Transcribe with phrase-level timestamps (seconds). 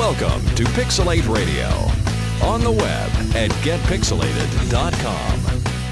[0.00, 1.68] Welcome to Pixel8 Radio.
[2.48, 5.40] On the web at getpixel8ed.com.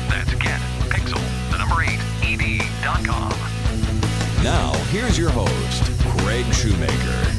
[0.08, 1.20] That's get pixel,
[1.50, 3.28] the number eight, ed.com.
[4.42, 5.87] Now, here's your host,
[6.28, 6.92] Craig Shoemaker.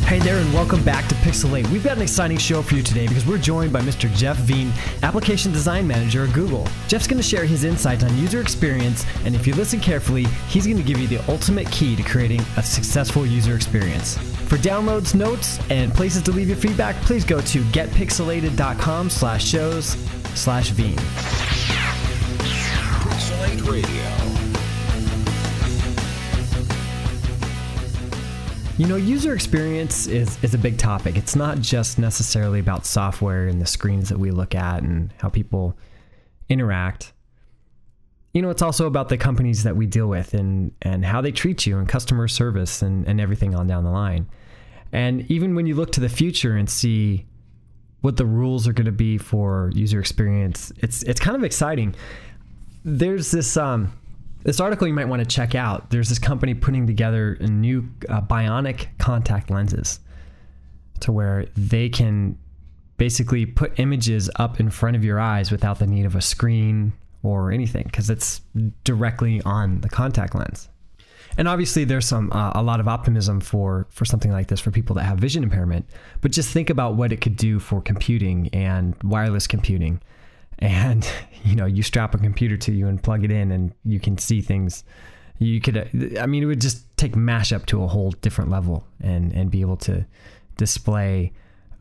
[0.07, 1.70] Hey there, and welcome back to Pixel8.
[1.70, 4.11] We've got an exciting show for you today because we're joined by Mr.
[4.15, 4.73] Jeff Veen,
[5.04, 6.68] Application Design Manager at Google.
[6.88, 10.65] Jeff's going to share his insights on user experience, and if you listen carefully, he's
[10.65, 14.18] going to give you the ultimate key to creating a successful user experience.
[14.47, 19.89] For downloads, notes, and places to leave your feedback, please go to getpixel8ed.com slash shows
[20.33, 20.97] slash Veen.
[23.06, 24.29] Pixel8 Radio.
[28.79, 31.18] You know, user experience is, is a big topic.
[31.18, 35.28] It's not just necessarily about software and the screens that we look at and how
[35.28, 35.78] people
[36.47, 37.11] interact.
[38.33, 41.33] You know, it's also about the companies that we deal with and, and how they
[41.33, 44.30] treat you and customer service and, and everything on down the line.
[44.94, 47.25] And even when you look to the future and see
[48.00, 51.95] what the rules are going to be for user experience, it's it's kind of exciting.
[52.85, 53.91] There's this um,
[54.43, 55.89] this article you might want to check out.
[55.89, 59.99] There's this company putting together new uh, bionic contact lenses
[61.01, 62.37] to where they can
[62.97, 66.93] basically put images up in front of your eyes without the need of a screen
[67.23, 68.41] or anything because it's
[68.83, 70.69] directly on the contact lens.
[71.37, 74.71] And obviously, there's some uh, a lot of optimism for for something like this for
[74.71, 75.85] people that have vision impairment.
[76.21, 80.01] But just think about what it could do for computing and wireless computing
[80.59, 81.09] and
[81.43, 84.17] you know you strap a computer to you and plug it in and you can
[84.17, 84.83] see things.
[85.41, 85.77] You could
[86.19, 89.61] i mean it would just take mashup to a whole different level and and be
[89.61, 90.05] able to
[90.57, 91.31] display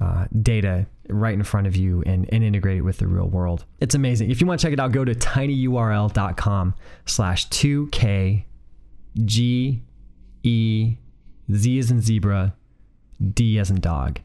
[0.00, 3.64] uh, data right in front of you and, and integrate it with the real world.
[3.80, 4.30] It's amazing.
[4.30, 6.74] If you want to check it out go to tinyurl.com
[7.06, 8.44] slash 2k
[9.24, 9.82] g
[10.44, 10.96] e
[11.52, 12.54] z as in zebra
[13.34, 14.20] d as in dog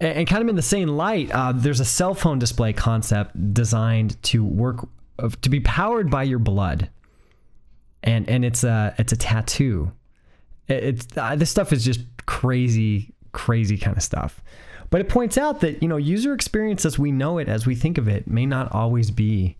[0.00, 4.20] and kind of in the same light, uh, there's a cell phone display concept designed
[4.24, 4.88] to work
[5.40, 6.90] to be powered by your blood,
[8.02, 9.92] and and it's a it's a tattoo.
[10.66, 14.42] It's uh, this stuff is just crazy, crazy kind of stuff.
[14.90, 17.74] But it points out that you know user experience as we know it, as we
[17.74, 19.56] think of it, may not always be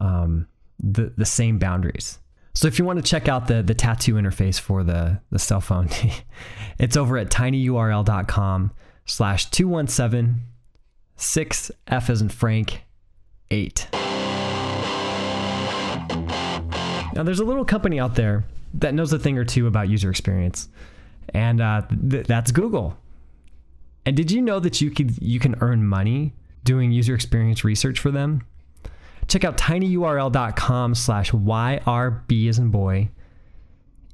[0.00, 0.46] um,
[0.82, 2.18] the the same boundaries.
[2.54, 5.60] So if you want to check out the the tattoo interface for the the cell
[5.60, 5.90] phone,
[6.78, 8.72] it's over at tinyurl.com
[9.06, 10.42] slash 217
[11.16, 12.82] 6 F as in Frank
[13.50, 13.88] 8.
[17.14, 18.44] Now, there's a little company out there
[18.74, 20.68] that knows a thing or two about user experience,
[21.32, 22.96] and uh, th- that's Google.
[24.04, 26.32] And did you know that you could you can earn money
[26.64, 28.42] doing user experience research for them?
[29.28, 33.10] Check out tinyurl.com slash YRB as in boy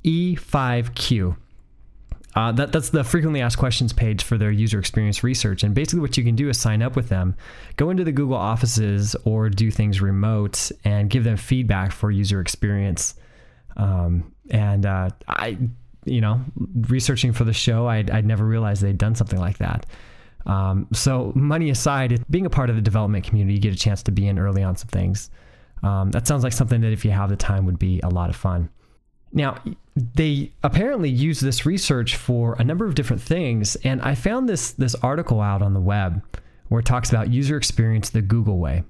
[0.05, 1.37] E5Q.
[2.37, 5.65] Uh, that, that's the frequently asked questions page for their user experience research.
[5.65, 7.35] And basically, what you can do is sign up with them,
[7.77, 12.41] go into the Google offices or do things remote and give them feedback for user
[12.41, 13.15] experience.
[13.77, 15.59] Um, and uh, I,
[16.05, 16.41] you know,
[16.89, 19.87] researching for the show, I'd, I'd never realized they'd done something like that.
[20.47, 24.03] Um, so, money aside, being a part of the development community, you get a chance
[24.05, 25.31] to be in early on some things.
[25.83, 28.31] Um, that sounds like something that if you have the time would be a lot
[28.31, 28.71] of fun.
[29.33, 29.63] Now,
[30.15, 34.73] they apparently use this research for a number of different things, and I found this
[34.73, 36.23] this article out on the web
[36.69, 38.85] where it talks about user experience the Google way,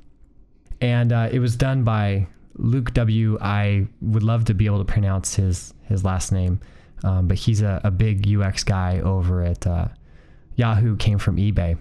[0.81, 3.39] and uh, it was done by Luke W.
[3.41, 6.61] I would love to be able to pronounce his his last name,
[7.05, 9.89] um, but he's a, a, big UX guy over at uh,
[10.57, 10.97] Yahoo.
[10.97, 11.77] Came from eBay,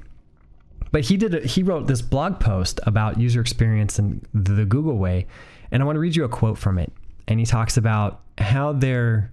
[0.92, 4.98] but he did a, he wrote this blog post about user experience and the Google
[4.98, 5.28] way,
[5.72, 6.92] and I want to read you a quote from it
[7.30, 9.32] and he talks about how they're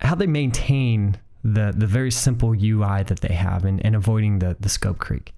[0.00, 4.56] how they maintain the the very simple UI that they have and, and avoiding the
[4.60, 5.28] the scope creep.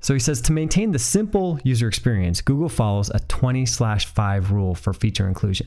[0.00, 4.52] So he says to maintain the simple user experience, Google follows a 20 slash 5
[4.52, 5.66] rule for feature inclusion.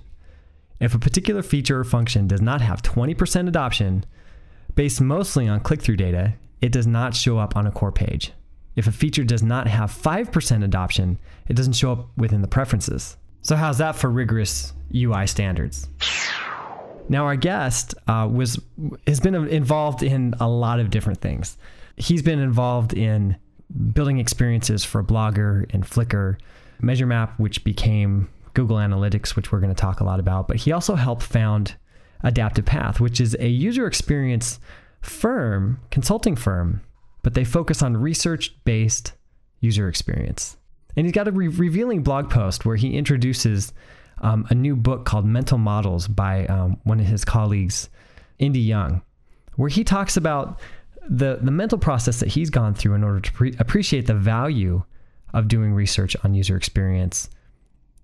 [0.80, 4.06] If a particular feature or function does not have 20% adoption,
[4.76, 8.32] based mostly on click through data, it does not show up on a core page.
[8.76, 11.18] If a feature does not have 5% adoption,
[11.48, 13.18] it doesn't show up within the preferences.
[13.48, 15.88] So, how's that for rigorous UI standards.
[17.08, 18.60] Now, our guest uh, was
[19.08, 21.58] has been involved in a lot of different things.
[21.96, 23.38] He's been involved in
[23.94, 26.38] building experiences for Blogger and Flickr,
[26.82, 30.50] MeasureMap, which became Google Analytics, which we're going to talk a lot about.
[30.50, 31.78] But he also helped found
[32.26, 34.60] Adaptive Path, which is a user experience
[35.00, 36.82] firm, consulting firm,
[37.24, 39.14] but they focus on research based
[39.62, 40.58] user experience.
[40.98, 43.72] And he's got a re- revealing blog post where he introduces
[44.20, 47.90] um, a new book called Mental Models by um, one of his colleagues,
[48.40, 49.04] Indi Young,
[49.56, 50.60] where he talks about
[51.10, 54.84] the the mental process that he's gone through in order to pre- appreciate the value
[55.34, 57.30] of doing research on user experience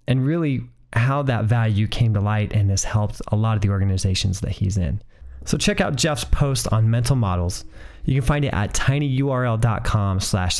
[0.07, 0.62] and really
[0.94, 4.51] how that value came to light and has helped a lot of the organizations that
[4.51, 5.01] he's in.
[5.46, 7.66] So check out Jeff's post on mental models.
[8.06, 10.60] You can find it at tinyurl.com slash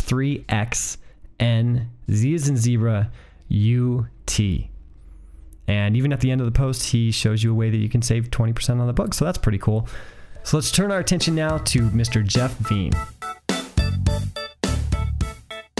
[1.39, 3.12] 3xn z as in zebra
[3.50, 4.39] ut.
[5.68, 7.88] And even at the end of the post, he shows you a way that you
[7.88, 9.13] can save 20% on the book.
[9.13, 9.88] So that's pretty cool.
[10.44, 12.25] So let's turn our attention now to Mr.
[12.25, 12.91] Jeff Veen.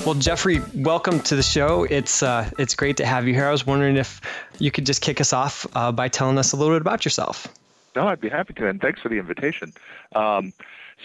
[0.06, 1.86] Well, Jeffrey, welcome to the show.
[1.86, 3.48] It's uh, it's great to have you here.
[3.48, 4.20] I was wondering if
[4.60, 7.48] you could just kick us off uh, by telling us a little bit about yourself.
[7.96, 9.72] No, I'd be happy to, and thanks for the invitation.
[10.14, 10.52] Um,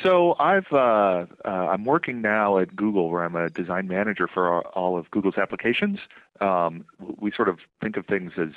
[0.02, 4.66] so I've uh, uh, I'm working now at Google, where I'm a design manager for
[4.68, 5.98] all of Google's applications.
[6.40, 6.84] Um,
[7.18, 8.50] we sort of think of things as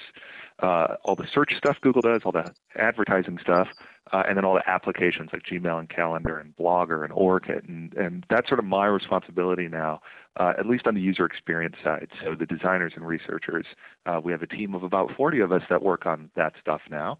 [0.60, 3.68] uh, all the search stuff Google does, all the advertising stuff,
[4.12, 7.94] uh, and then all the applications like Gmail and Calendar and Blogger and Orkut, and
[7.96, 10.02] and that's sort of my responsibility now
[10.38, 12.08] uh, at least on the user experience side.
[12.24, 13.66] So the designers and researchers,
[14.06, 16.82] uh, we have a team of about 40 of us that work on that stuff
[16.90, 17.18] now.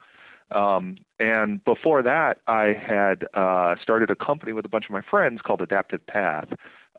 [0.52, 5.02] Um, and before that, I had uh, started a company with a bunch of my
[5.02, 6.50] friends called Adaptive Path,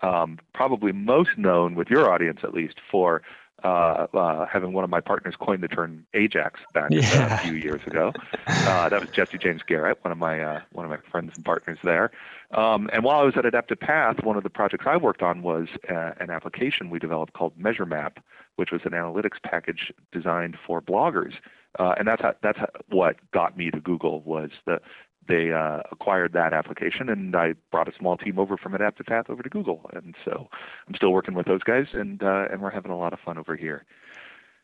[0.03, 3.23] um, probably most known with your audience at least for
[3.65, 7.35] uh, uh, having one of my partners coin the term Ajax back yeah.
[7.35, 8.13] a few years ago.
[8.47, 11.45] Uh, that was Jesse James Garrett, one of my uh, one of my friends and
[11.45, 12.11] partners there.
[12.53, 15.43] Um, and while I was at Adaptive Path, one of the projects I worked on
[15.43, 18.17] was uh, an application we developed called MeasureMap,
[18.57, 21.35] which was an analytics package designed for bloggers.
[21.79, 24.81] Uh, and that's how, that's how, what got me to Google was the
[25.29, 29.27] they uh, acquired that application, and I brought a small team over from Adaptive Path
[29.29, 30.49] over to Google, and so
[30.89, 33.39] I'm still working with those guys, and uh, and we're having a lot of fun
[33.39, 33.85] over here.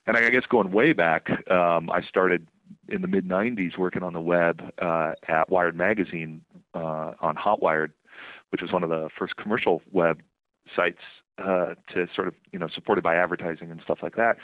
[0.06, 2.49] And I guess going way back, um, I started
[2.88, 6.43] in the mid '90s working on the web uh, at Wired Magazine
[6.75, 7.93] uh, on Hotwired,
[8.50, 10.20] which was one of the first commercial web
[10.75, 11.02] sites
[11.38, 14.38] uh, to sort of you know supported by advertising and stuff like that,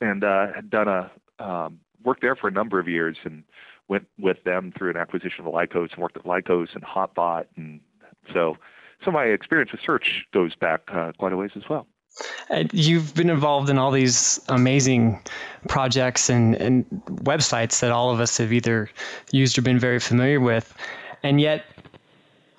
[0.00, 3.44] and uh, had done a um, worked there for a number of years and
[3.88, 7.80] went with them through an acquisition of Lycos and worked at Lycos and Hotbot, and
[8.32, 8.56] so
[9.04, 11.86] so my experience with search goes back uh, quite a ways as well.
[12.48, 15.20] And you've been involved in all these amazing
[15.68, 16.86] projects and, and
[17.24, 18.88] websites that all of us have either
[19.32, 20.74] used or been very familiar with,
[21.24, 21.64] and yet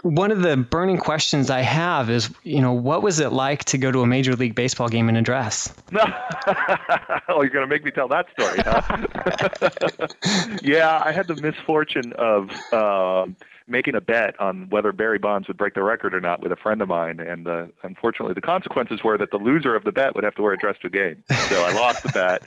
[0.05, 3.77] one of the burning questions I have is, you know, what was it like to
[3.79, 5.73] go to a Major League Baseball game in a dress?
[5.97, 10.57] oh, you're going to make me tell that story, huh?
[10.61, 13.35] yeah, I had the misfortune of um,
[13.67, 16.55] making a bet on whether Barry Bonds would break the record or not with a
[16.55, 20.13] friend of mine, and uh, unfortunately, the consequences were that the loser of the bet
[20.13, 21.23] would have to wear a dress to a game.
[21.49, 22.43] So I lost the bet.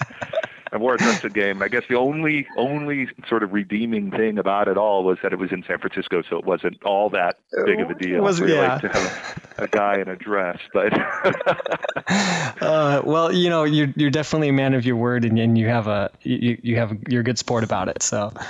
[0.72, 1.62] I wore a to game.
[1.62, 5.38] I guess the only only sort of redeeming thing about it all was that it
[5.38, 8.16] was in San Francisco, so it wasn't all that big of a deal.
[8.16, 8.78] It was really yeah.
[8.78, 10.92] to have a, a, guy in a dress, but.
[12.62, 15.68] uh, well, you know, you're you're definitely a man of your word, and, and you
[15.68, 18.02] have a you you have you're a good sport about it.
[18.02, 18.32] So.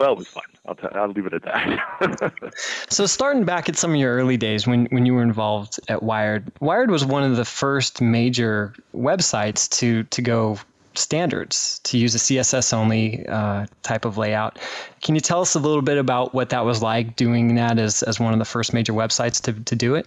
[0.00, 0.44] well, it was fun.
[0.66, 2.54] I'll, t- I'll leave it at that.
[2.88, 6.02] so, starting back at some of your early days when, when you were involved at
[6.02, 10.58] Wired, Wired was one of the first major websites to, to go
[10.94, 14.58] standards to use a CSS only uh, type of layout.
[15.02, 18.02] Can you tell us a little bit about what that was like doing that as,
[18.02, 20.06] as one of the first major websites to, to do it?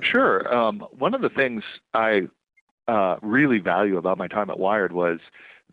[0.00, 0.54] Sure.
[0.54, 2.28] Um, one of the things I
[2.86, 5.18] uh, really value about my time at Wired was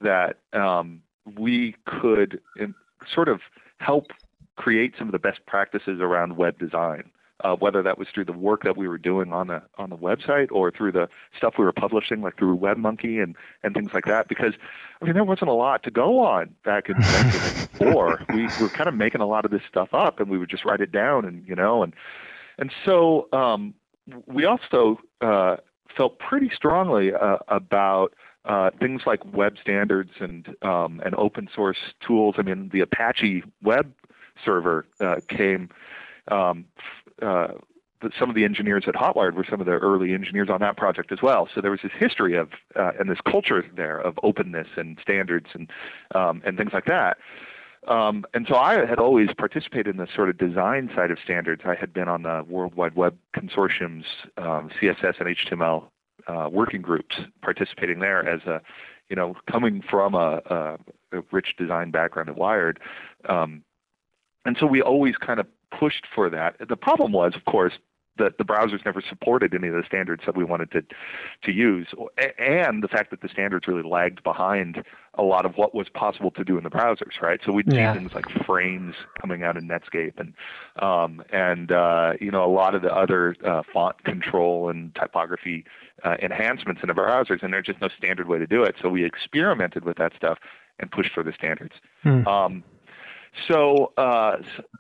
[0.02, 1.02] that um,
[1.38, 2.74] we could in,
[3.14, 3.42] sort of
[3.78, 4.08] help
[4.56, 7.12] create some of the best practices around web design.
[7.44, 9.98] Uh, whether that was through the work that we were doing on the on the
[9.98, 14.06] website or through the stuff we were publishing, like through WebMonkey and and things like
[14.06, 14.30] that.
[14.30, 14.54] Because
[15.02, 18.26] I mean, there wasn't a lot to go on back in 1994.
[18.34, 20.64] we were kind of making a lot of this stuff up, and we would just
[20.64, 21.94] write it down, and you know, and
[22.58, 23.74] and so um,
[24.28, 25.58] we also uh,
[25.96, 28.14] felt pretty strongly uh, about
[28.46, 32.36] uh, things like web standards and um, and open source tools.
[32.38, 33.92] I mean, the Apache web
[34.44, 35.70] server uh, came.
[36.30, 36.66] Um,
[37.22, 37.50] uh,
[38.20, 41.12] some of the engineers at Hotwired were some of the early engineers on that project
[41.12, 41.48] as well.
[41.54, 45.48] So there was this history of uh, and this culture there of openness and standards
[45.54, 45.70] and
[46.14, 47.18] um, and things like that.
[47.88, 51.62] Um, and so I had always participated in the sort of design side of standards.
[51.66, 54.06] I had been on the World Wide Web Consortium's
[54.38, 55.86] um, CSS and HTML
[56.28, 58.62] uh, working groups participating there as a,
[59.10, 60.78] you know, coming from a, a,
[61.18, 62.80] a rich design background at Wired.
[63.30, 63.64] Um,
[64.46, 66.56] and so we always kind of pushed for that.
[66.68, 67.74] The problem was, of course,
[68.18, 70.84] the, the browsers never supported any of the standards that we wanted to
[71.44, 71.88] to use,
[72.38, 74.84] and the fact that the standards really lagged behind
[75.18, 77.40] a lot of what was possible to do in the browsers, right?
[77.46, 77.94] So we'd yeah.
[77.94, 80.34] see things like frames coming out in Netscape, and
[80.82, 85.66] um, and uh, you know a lot of the other uh, font control and typography
[86.04, 88.76] uh, enhancements in the browsers, and there's just no standard way to do it.
[88.82, 90.38] So we experimented with that stuff
[90.80, 91.74] and pushed for the standards.
[92.04, 92.28] Hmm.
[92.28, 92.64] Um,
[93.48, 94.38] so, uh,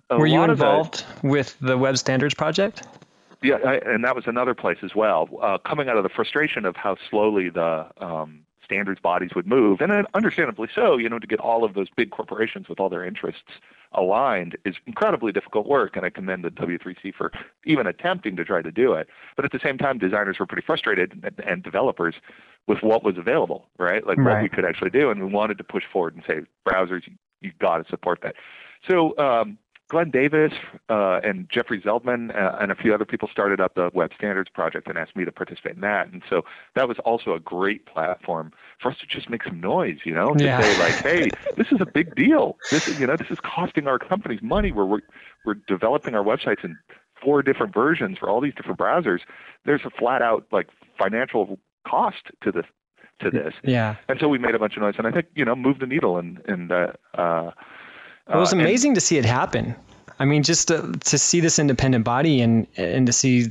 [0.10, 2.88] were you involved the, with the Web Standards Project?
[3.46, 5.30] Yeah, I, and that was another place as well.
[5.42, 9.82] Uh, coming out of the frustration of how slowly the um, standards bodies would move,
[9.82, 13.06] and understandably so, you know, to get all of those big corporations with all their
[13.06, 13.44] interests
[13.94, 17.32] aligned is incredibly difficult work, and I commend the W3C for
[17.66, 19.08] even attempting to try to do it.
[19.36, 22.16] But at the same time, designers were pretty frustrated, and, and developers
[22.68, 24.06] with what was available, right?
[24.06, 24.34] Like right.
[24.34, 27.14] what we could actually do, and we wanted to push forward and say, browsers, you,
[27.42, 28.36] you got to support that.
[28.90, 30.52] So um, Glenn Davis
[30.90, 34.50] uh, and Jeffrey Zeldman uh, and a few other people started up the Web Standards
[34.50, 36.12] Project and asked me to participate in that.
[36.12, 38.52] And so that was also a great platform
[38.82, 40.60] for us to just make some noise, you know, to yeah.
[40.60, 42.58] say like, hey, this is a big deal.
[42.72, 44.72] This is, you know, this is costing our companies money.
[44.72, 45.02] We're, we're,
[45.46, 46.78] we're developing our websites in
[47.24, 49.20] four different versions for all these different browsers.
[49.66, 52.66] There's a flat out like financial cost to this
[53.22, 53.54] to this.
[53.64, 53.96] Yeah.
[54.10, 55.86] And so we made a bunch of noise and I think, you know, moved the
[55.86, 57.52] needle and, and, uh, uh,
[58.30, 59.76] it was uh, amazing and, to see it happen.
[60.20, 63.48] I mean, just to, to see this independent body and and to see,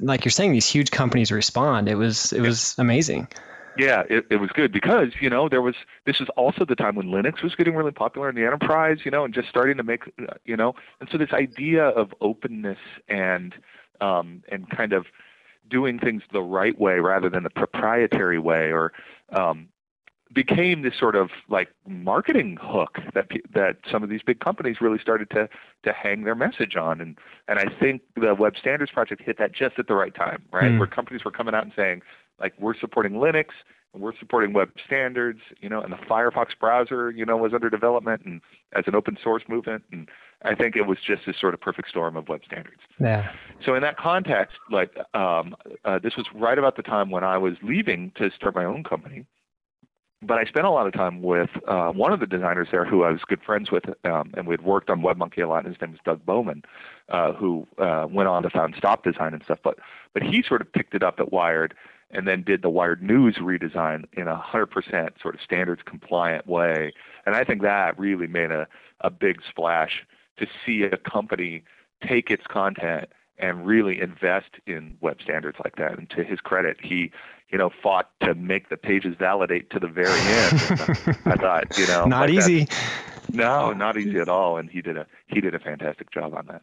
[0.00, 1.88] like you're saying, these huge companies respond.
[1.88, 3.28] It was it was amazing.
[3.76, 5.74] Yeah, it, it was good because you know there was
[6.06, 9.10] this is also the time when Linux was getting really popular in the enterprise, you
[9.10, 10.02] know, and just starting to make
[10.44, 12.78] you know, and so this idea of openness
[13.08, 13.54] and
[14.00, 15.06] um, and kind of
[15.68, 18.92] doing things the right way rather than the proprietary way or
[19.32, 19.68] um,
[20.34, 24.98] became this sort of like marketing hook that that some of these big companies really
[24.98, 25.48] started to
[25.84, 27.16] to hang their message on and
[27.48, 30.72] and I think the web standards project hit that just at the right time right
[30.72, 30.78] mm.
[30.78, 32.02] where companies were coming out and saying
[32.40, 33.46] like we're supporting Linux
[33.92, 37.70] and we're supporting web standards you know and the Firefox browser you know was under
[37.70, 38.40] development and
[38.74, 40.08] as an open source movement and
[40.44, 42.82] I think it was just this sort of perfect storm of web standards.
[43.00, 43.32] Yeah.
[43.64, 47.38] So in that context, like um, uh, this was right about the time when I
[47.38, 49.24] was leaving to start my own company,
[50.26, 53.04] but I spent a lot of time with uh, one of the designers there who
[53.04, 55.64] I was good friends with, um, and we had worked on WebMonkey a lot.
[55.66, 56.62] His name was Doug Bowman,
[57.08, 59.58] uh, who uh, went on to found Stop Design and stuff.
[59.62, 59.78] But
[60.12, 61.74] but he sort of picked it up at Wired,
[62.10, 66.46] and then did the Wired News redesign in a hundred percent sort of standards compliant
[66.46, 66.92] way.
[67.26, 68.66] And I think that really made a
[69.00, 70.04] a big splash
[70.38, 71.62] to see a company
[72.06, 75.98] take its content and really invest in web standards like that.
[75.98, 77.10] And to his credit, he
[77.54, 80.60] you know, fought to make the pages validate to the very end.
[81.24, 82.66] I thought, you know, not like easy.
[83.32, 84.56] No, not easy at all.
[84.56, 86.62] And he did a he did a fantastic job on that.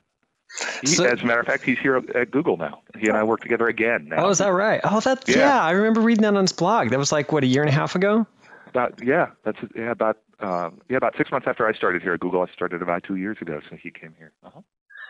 [0.82, 2.82] He, so, as a matter of fact, he's here at Google now.
[3.00, 4.25] He and I work together again now.
[4.25, 4.82] Oh, is that right?
[4.84, 5.38] Oh, that's yeah.
[5.38, 5.63] yeah.
[5.63, 6.90] I remember reading that on his blog.
[6.90, 8.28] That was like what a year and a half ago.
[8.68, 12.20] About yeah, that's yeah about um, yeah about six months after I started here at
[12.20, 12.42] Google.
[12.42, 14.34] I started about two years ago, so he came here.
[14.44, 14.60] Uh-huh.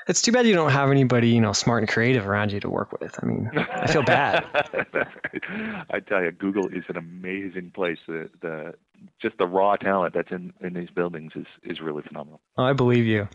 [0.08, 2.70] It's too bad you don't have anybody, you know, smart and creative around you to
[2.70, 3.17] work with.
[3.22, 4.46] I mean, I feel bad.
[5.89, 8.00] I tell you, Google is an amazing place.
[8.08, 8.74] The, the
[9.20, 12.39] just the raw talent that's in, in these buildings is is really phenomenal.
[12.58, 13.27] Oh, I believe you.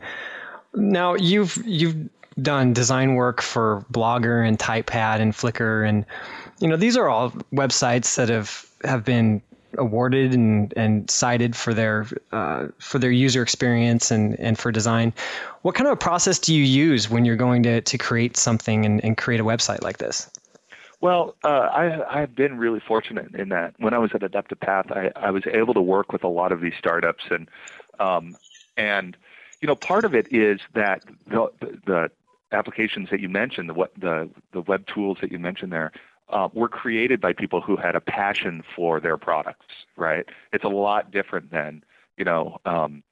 [0.74, 2.08] Now you've you've
[2.40, 6.04] done design work for Blogger and Typepad and Flickr, and
[6.60, 9.42] you know these are all websites that have have been
[9.78, 15.12] awarded and, and cited for their uh, for their user experience and, and for design.
[15.62, 18.84] What kind of a process do you use when you're going to, to create something
[18.84, 20.30] and, and create a website like this?
[21.00, 24.86] Well, uh, I, I've been really fortunate in that when I was at Adaptive Path,
[24.90, 27.48] I, I was able to work with a lot of these startups, and
[28.00, 28.36] um,
[28.76, 29.16] and
[29.60, 31.48] you know part of it is that the,
[31.84, 32.10] the
[32.52, 35.92] applications that you mentioned, the the the web tools that you mentioned there,
[36.28, 39.66] uh, were created by people who had a passion for their products,
[39.96, 40.26] right?
[40.52, 41.84] It's a lot different than,
[42.16, 43.02] you know, um,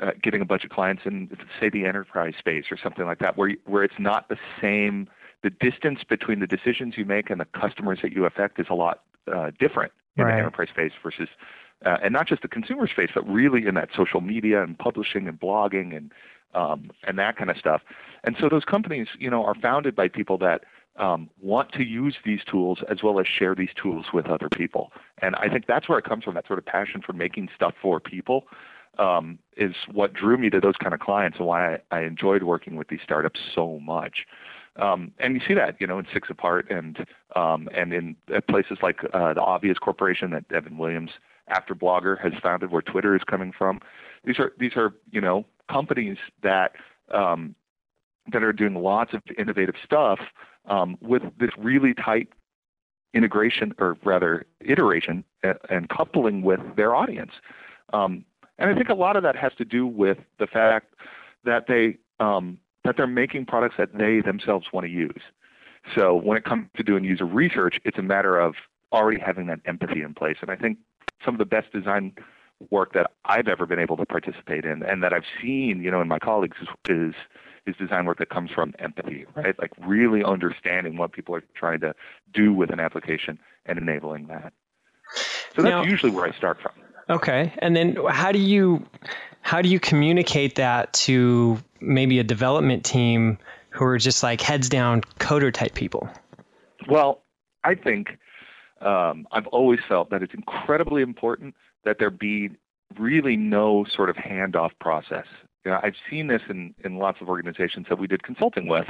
[0.00, 3.36] uh, getting a bunch of clients in, say, the enterprise space or something like that,
[3.36, 5.08] where where it's not the same.
[5.42, 8.74] The distance between the decisions you make and the customers that you affect is a
[8.74, 9.02] lot
[9.32, 10.32] uh, different in right.
[10.32, 11.28] the enterprise space versus,
[11.86, 15.26] uh, and not just the consumer space, but really in that social media and publishing
[15.28, 16.12] and blogging and
[16.54, 17.82] um, and that kind of stuff.
[18.24, 20.64] And so those companies, you know, are founded by people that
[21.00, 24.92] um, want to use these tools as well as share these tools with other people.
[25.18, 27.74] And I think that's where it comes from that sort of passion for making stuff
[27.80, 28.44] for people
[28.98, 32.42] um, is what drew me to those kind of clients and why I, I enjoyed
[32.42, 34.26] working with these startups so much.
[34.76, 36.98] Um, and you see that, you know, in Six Apart and
[37.34, 38.16] um, and in
[38.48, 41.10] places like uh, the Obvious Corporation that Evan Williams,
[41.48, 43.80] after Blogger, has founded, where Twitter is coming from.
[44.24, 46.72] These are these are you know companies that
[47.12, 47.54] um,
[48.32, 50.20] that are doing lots of innovative stuff
[50.66, 52.28] um, with this really tight
[53.12, 57.32] integration, or rather iteration, and, coupling with their audience.
[57.92, 58.24] Um,
[58.58, 60.94] and I think a lot of that has to do with the fact
[61.44, 65.22] that they um, that they're making products that they themselves want to use.
[65.94, 68.54] So when it comes to doing user research, it's a matter of
[68.92, 70.36] already having that empathy in place.
[70.40, 70.78] And I think
[71.24, 72.12] some of the best design
[72.70, 76.00] work that I've ever been able to participate in and that I've seen, you know,
[76.00, 77.14] in my colleagues is, is
[77.66, 79.58] is design work that comes from empathy, right?
[79.58, 81.94] Like really understanding what people are trying to
[82.32, 84.52] do with an application and enabling that.
[85.54, 86.72] So that's now, usually where I start from.
[87.08, 87.52] Okay.
[87.58, 88.86] And then how do you
[89.42, 93.38] how do you communicate that to maybe a development team
[93.70, 96.08] who are just like heads down coder type people?
[96.88, 97.22] Well,
[97.64, 98.18] I think
[98.80, 102.50] um, I've always felt that it's incredibly important that there be
[102.98, 105.26] really no sort of handoff process.
[105.64, 108.86] You know, I've seen this in, in lots of organizations that we did consulting with,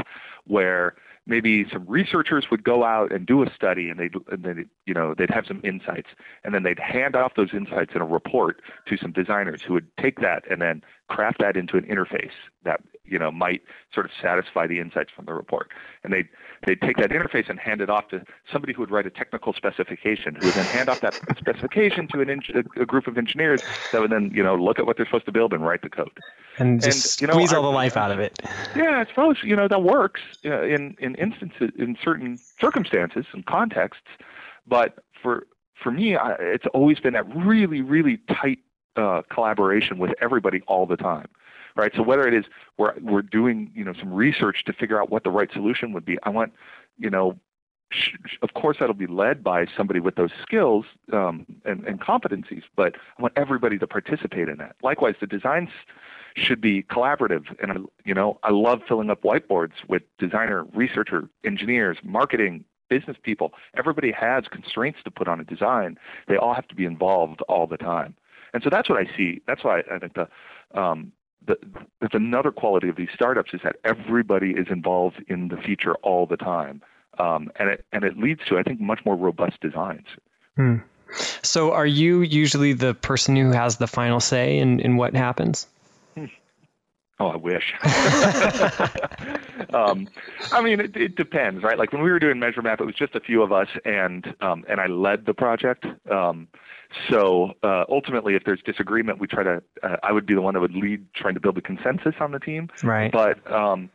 [0.47, 0.95] where
[1.27, 4.95] maybe some researchers would go out and do a study and they'd, and they'd, you
[4.95, 6.09] know, they'd have some insights
[6.45, 9.87] and then they'd hand off those insights in a report to some designers who would
[9.97, 12.33] take that and then craft that into an interface
[12.65, 15.71] that, you know, might sort of satisfy the insights from the report.
[16.05, 16.29] And they'd,
[16.67, 19.53] they'd take that interface and hand it off to somebody who would write a technical
[19.53, 22.41] specification who would then hand off that specification to an
[22.77, 25.33] a group of engineers that would then, you know, look at what they're supposed to
[25.33, 26.21] build and write the code
[26.59, 28.39] and just and, you know, squeeze all the life out of it.
[28.77, 33.45] Yeah, I suppose you know that works uh, in in instances in certain circumstances and
[33.45, 34.07] contexts,
[34.67, 38.61] but for for me, I, it's always been that really really tight
[38.97, 41.29] uh, collaboration with everybody all the time.
[41.77, 41.93] Right.
[41.95, 42.45] So whether it is
[42.79, 46.05] we're we're doing you know some research to figure out what the right solution would
[46.05, 46.53] be, I want
[46.99, 47.39] you know
[48.43, 52.95] of course that'll be led by somebody with those skills um, and, and, competencies but
[53.19, 55.69] i want everybody to participate in that likewise the design
[56.37, 57.45] should be collaborative.
[57.63, 63.53] And you know, I love filling up whiteboards with designer, researcher, engineers, marketing, business people.
[63.77, 65.99] Everybody has constraints to put on a design.
[66.29, 68.15] They all have to be involved all the time.
[68.53, 69.43] And so that's what I see.
[69.47, 70.29] That's why I think the
[70.79, 71.13] um,
[71.47, 71.59] the,
[72.01, 76.27] that's another quality of these startups is that everybody is involved in the feature all
[76.27, 76.83] the time,
[77.19, 80.07] um, and it and it leads to I think much more robust designs.
[80.57, 80.77] Hmm.
[81.43, 85.67] So, are you usually the person who has the final say in, in what happens?
[87.21, 87.75] Oh, I wish.
[89.75, 90.09] um,
[90.53, 91.79] I mean, it, it, depends, right?
[91.79, 94.35] Like when we were doing Measure Map, it was just a few of us, and
[94.41, 95.85] um, and I led the project.
[96.11, 96.49] Um,
[97.11, 99.63] so uh, ultimately, if there's disagreement, we try to.
[99.83, 102.33] Uh, I would be the one that would lead, trying to build a consensus on
[102.33, 102.71] the team.
[102.83, 103.13] Right.
[103.13, 103.91] But um,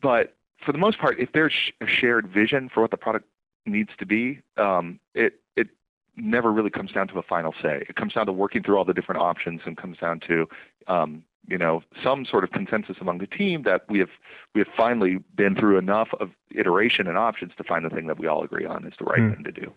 [0.00, 3.26] but for the most part, if there's a shared vision for what the product
[3.66, 5.68] needs to be, um, it it
[6.16, 7.84] never really comes down to a final say.
[7.86, 10.48] It comes down to working through all the different options and comes down to
[10.86, 14.10] um, you know some sort of consensus among the team that we have
[14.54, 18.18] we have finally been through enough of iteration and options to find the thing that
[18.18, 19.34] we all agree on is the right mm.
[19.34, 19.72] thing to do.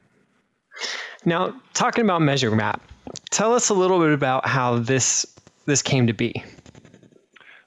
[1.25, 2.81] Now, talking about Measure Map,
[3.29, 5.25] tell us a little bit about how this
[5.65, 6.43] this came to be.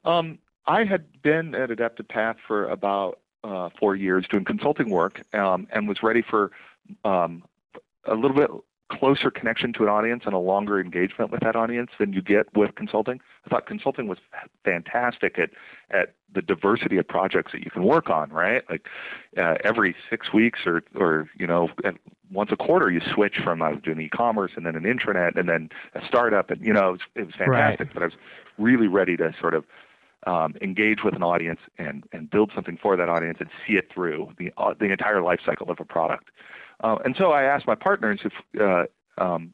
[0.05, 5.23] Um, I had been at Adaptive Path for about uh, four years doing consulting work
[5.35, 6.53] um, and was ready for
[7.05, 7.45] um,
[8.07, 8.51] a little bit
[8.91, 12.55] closer connection to an audience and a longer engagement with that audience than you get
[12.57, 13.21] with consulting.
[13.47, 14.19] I thought consulting was
[14.65, 15.51] fantastic at
[15.91, 18.31] at the diversity of projects that you can work on.
[18.31, 18.87] Right, like
[19.39, 21.71] uh, every six weeks or or you know
[22.31, 25.49] once a quarter you switch from I was doing e-commerce and then an intranet and
[25.49, 27.89] then a startup and you know it was, it was fantastic.
[27.89, 27.95] Right.
[27.95, 28.15] But I was
[28.59, 29.65] really ready to sort of
[30.27, 33.91] um, engage with an audience and and build something for that audience and see it
[33.93, 36.31] through the uh, the entire life cycle of a product.
[36.83, 38.85] Uh, and so I asked my partners if uh,
[39.23, 39.53] um,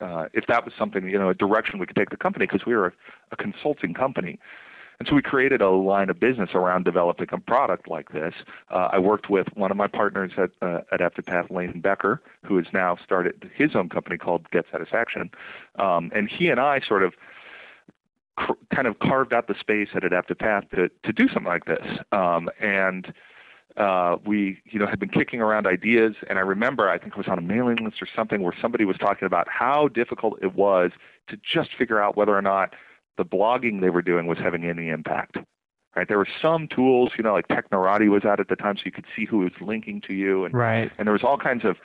[0.00, 2.66] uh, if that was something, you know, a direction we could take the company because
[2.66, 2.92] we were a,
[3.32, 4.38] a, consulting company.
[4.98, 8.34] And so we created a line of business around developing a product like this.
[8.70, 12.56] Uh, I worked with one of my partners at uh, at Adaptive Lane Becker, who
[12.56, 15.30] has now started his own company called Get Satisfaction,
[15.78, 17.12] um, and he and I sort of
[18.36, 21.66] cr- kind of carved out the space at Adaptive Path to to do something like
[21.66, 21.86] this.
[22.12, 23.12] Um, and
[23.76, 27.18] uh, we you know had been kicking around ideas and i remember i think it
[27.18, 30.54] was on a mailing list or something where somebody was talking about how difficult it
[30.54, 30.92] was
[31.28, 32.74] to just figure out whether or not
[33.16, 35.36] the blogging they were doing was having any impact
[35.94, 38.82] right there were some tools you know like technorati was out at the time so
[38.84, 40.90] you could see who was linking to you and right.
[40.98, 41.76] and there was all kinds of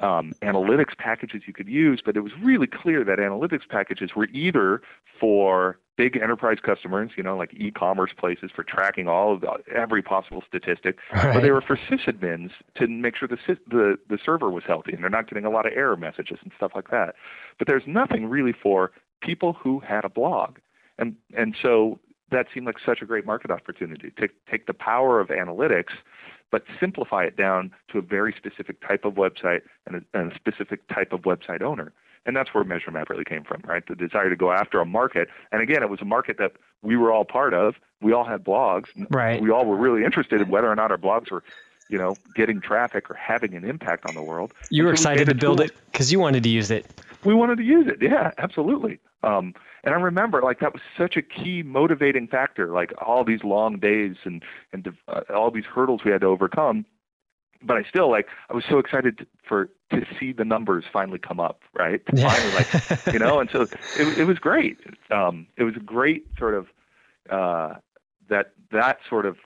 [0.00, 4.26] um, analytics packages you could use, but it was really clear that analytics packages were
[4.32, 4.80] either
[5.18, 10.02] for big enterprise customers, you know, like e-commerce places for tracking all of the, every
[10.02, 11.36] possible statistic, right.
[11.36, 13.36] or they were for sysadmins to make sure the,
[13.68, 16.52] the the server was healthy and they're not getting a lot of error messages and
[16.56, 17.14] stuff like that.
[17.58, 20.58] But there's nothing really for people who had a blog,
[20.98, 24.10] and and so that seemed like such a great market opportunity.
[24.18, 25.92] Take take the power of analytics,
[26.50, 30.34] but simplify it down to a very specific type of website and a, and a
[30.34, 31.92] specific type of website owner.
[32.26, 33.82] And that's where MeasureMap really came from, right?
[33.86, 35.28] The desire to go after a market.
[35.52, 37.76] And again, it was a market that we were all part of.
[38.02, 38.86] We all had blogs.
[39.10, 39.40] Right.
[39.40, 41.42] We all were really interested in whether or not our blogs were,
[41.88, 44.52] you know, getting traffic or having an impact on the world.
[44.70, 46.84] You were so we excited to build tool- it because you wanted to use it.
[47.24, 47.98] We wanted to use it.
[48.00, 48.98] Yeah, absolutely.
[49.22, 49.54] Um,
[49.84, 52.68] and I remember like that was such a key motivating factor.
[52.68, 56.86] Like all these long days and and uh, all these hurdles we had to overcome.
[57.62, 61.18] But I still like I was so excited to, for to see the numbers finally
[61.18, 61.60] come up.
[61.74, 62.28] Right, Yeah.
[62.28, 63.40] finally like you know.
[63.40, 64.78] And so it it was great.
[65.10, 66.68] Um, it was a great sort of
[67.28, 67.74] uh,
[68.28, 69.36] that that sort of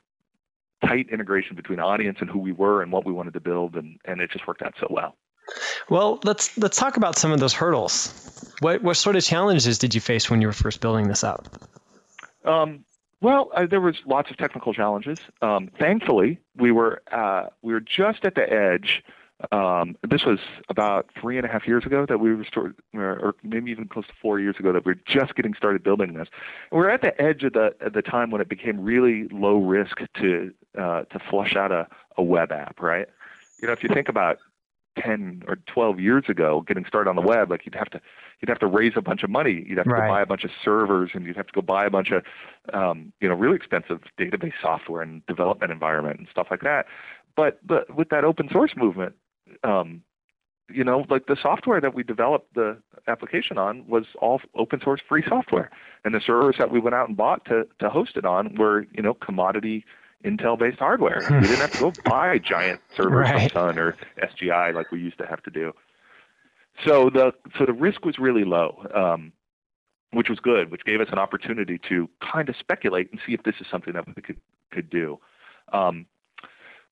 [0.87, 3.99] tight integration between audience and who we were and what we wanted to build, and
[4.05, 5.17] and it just worked out so well.
[5.91, 8.53] Well, let's let's talk about some of those hurdles.
[8.61, 11.47] What what sort of challenges did you face when you were first building this out?
[12.45, 12.85] Um,
[13.21, 15.19] well, uh, there was lots of technical challenges.
[15.41, 19.03] Um, thankfully, we were uh, we were just at the edge.
[19.51, 22.45] Um, this was about three and a half years ago that we were
[22.95, 26.15] or maybe even close to four years ago that we were just getting started building
[26.15, 26.29] this.
[26.71, 29.59] We were at the edge of the at the time when it became really low
[29.59, 33.09] risk to uh, to flush out a, a web app, right?
[33.61, 34.39] You know, if you think about
[34.99, 38.01] 10 or 12 years ago getting started on the web like you'd have to
[38.41, 39.65] you'd have to raise a bunch of money.
[39.67, 40.09] You'd have to Right.
[40.09, 42.23] go buy a bunch of servers and you'd have to go buy a bunch of
[42.73, 46.87] um, you know really expensive database software and development environment and stuff like that.
[47.37, 49.15] But but with that open source movement
[49.63, 50.03] um,
[50.71, 52.79] you know like the software that we developed the
[53.09, 55.71] application on was all open source free software.
[56.05, 58.87] And the servers that we went out and bought to to host it on were
[58.93, 59.85] you know commodity
[60.25, 61.21] Intel based hardware.
[61.31, 63.53] we didn't have to go buy giant servers Right.
[63.53, 65.73] Sun or SGI like we used to have to do.
[66.85, 69.33] So the so the risk was really low, um,
[70.13, 73.43] which was good, which gave us an opportunity to kind of speculate and see if
[73.45, 74.37] this is something that we could
[74.71, 75.19] could do.
[75.73, 76.07] Um,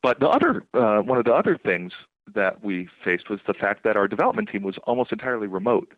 [0.02, 1.92] but the other uh, one of the other things
[2.35, 5.92] that we faced was the fact that our development team was almost entirely remote.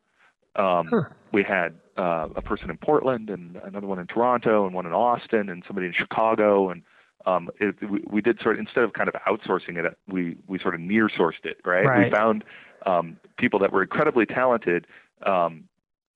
[0.56, 1.02] Um, Huh.
[1.32, 4.92] We had uh, a person in Portland and another one in Toronto and one in
[4.92, 6.82] Austin and somebody in Chicago and
[7.26, 10.58] um, it, we, we did sort of instead of kind of outsourcing it, we we
[10.58, 11.84] sort of near sourced it, right?
[11.84, 12.04] Right.
[12.06, 12.44] We found
[12.86, 14.86] um, people that were incredibly talented,
[15.24, 15.64] um,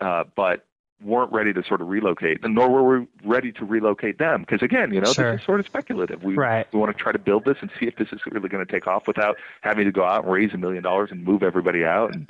[0.01, 0.65] uh, but
[1.03, 4.63] weren't ready to sort of relocate, and nor were we ready to relocate them because
[4.63, 5.33] again, you know, Sure.
[5.33, 6.23] this is sort of speculative.
[6.25, 6.67] We Right.
[6.73, 8.71] we want to try to build this and see if this is really going to
[8.71, 11.85] take off without having to go out and raise a million dollars and move everybody
[11.85, 12.27] out, and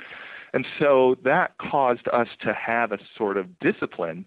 [0.53, 4.25] and so that caused us to have a sort of discipline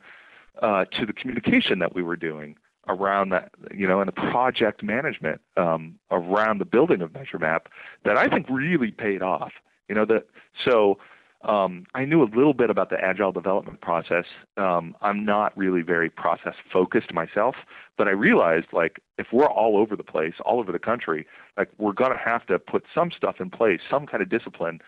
[0.61, 2.57] uh, to the communication that we were doing
[2.89, 7.67] around that, you know, and the project management um, around the building of MeasureMap
[8.05, 9.53] that I think really paid off.
[9.89, 10.27] You know, that
[10.65, 10.99] so
[11.45, 14.25] um, I knew a little bit about the agile development process.
[14.57, 17.57] Um, I'm not really very process focused myself,
[17.99, 21.69] but I realized like if we're all over the place, all over the country, like
[21.79, 24.81] we're gonna have to put some stuff in place, some kind of discipline,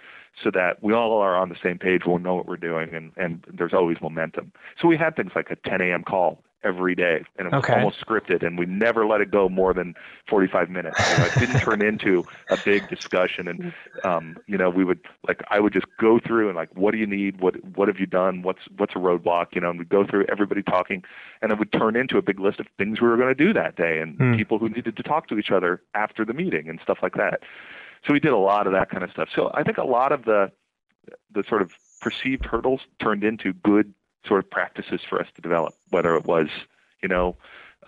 [0.42, 2.02] so that we all are on the same page.
[2.06, 4.52] We'll know what we're doing, and and there's always momentum.
[4.80, 6.04] So we had things like a 10 a.m.
[6.04, 7.74] call every day, and it was Okay.
[7.74, 9.94] almost scripted, and we never let it go more than
[10.28, 11.00] 45 minutes.
[11.06, 13.72] It didn't turn into a big discussion, and
[14.02, 16.98] um, you know, we would like I would just go through and like, what do
[16.98, 17.40] you need?
[17.40, 18.42] What what have you done?
[18.42, 19.54] What's what's a roadblock?
[19.54, 21.02] You know, and we'd go through everybody talking,
[21.42, 23.52] and it would turn into a big list of things we were going to do
[23.52, 24.32] that day, and Hmm.
[24.32, 27.40] people who needed to talk to each other after the meeting and stuff like that.
[28.06, 29.28] So we did a lot of that kind of stuff.
[29.34, 30.50] So I think a lot of the
[31.32, 33.92] the sort of perceived hurdles turned into good
[34.26, 36.48] sort of practices for us to develop, whether it was,
[37.02, 37.36] you know,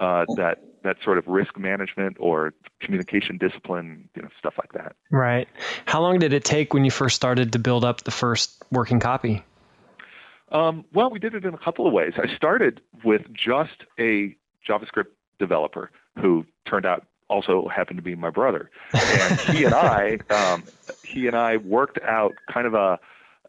[0.00, 4.94] uh, that that sort of risk management or communication discipline, you know, stuff like that.
[5.10, 5.48] Right.
[5.84, 9.00] How long did it take when you first started to build up the first working
[9.00, 9.42] copy?
[10.52, 12.12] Um, well, we did it in a couple of ways.
[12.16, 14.36] I started with just a
[14.68, 15.06] JavaScript
[15.40, 20.62] developer who turned out also happened to be my brother, and he and I, um,
[21.02, 23.00] he and I worked out kind of a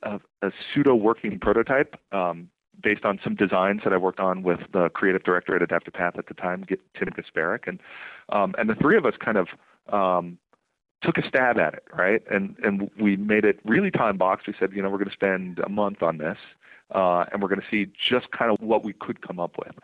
[0.03, 2.49] a, a pseudo working prototype um,
[2.81, 6.17] based on some designs that I worked on with the creative director at Adaptive Path
[6.17, 7.79] at the time, Tim Gasparic, and
[8.29, 9.47] um, and the three of us kind of
[9.91, 10.37] um,
[11.01, 12.21] took a stab at it, right?
[12.29, 14.47] And and we made it really time boxed.
[14.47, 16.37] We said, you know, we're going to spend a month on this,
[16.93, 19.75] uh, and we're going to see just kind of what we could come up with.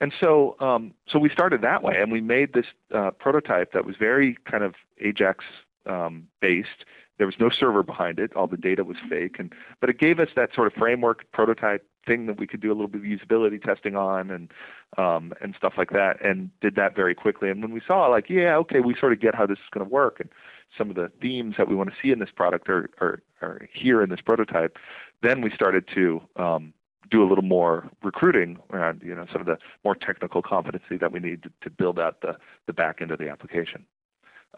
[0.00, 3.84] And so, um, so we started that way, and we made this uh, prototype that
[3.84, 5.44] was very kind of Ajax
[5.86, 6.84] um, based.
[7.16, 10.18] There was no server behind it; all the data was fake, and but it gave
[10.18, 13.06] us that sort of framework prototype thing that we could do a little bit of
[13.06, 14.52] usability testing on, and
[14.96, 17.50] um, and stuff like that, and did that very quickly.
[17.50, 19.86] And when we saw, like, yeah, okay, we sort of get how this is going
[19.86, 20.28] to work, and
[20.76, 23.68] some of the themes that we want to see in this product are, are, are
[23.72, 24.78] here in this prototype,
[25.22, 26.72] then we started to um,
[27.10, 31.12] do a little more recruiting around you know some of the more technical competency that
[31.12, 32.36] we need to, to build out the
[32.66, 33.84] the back end of the application.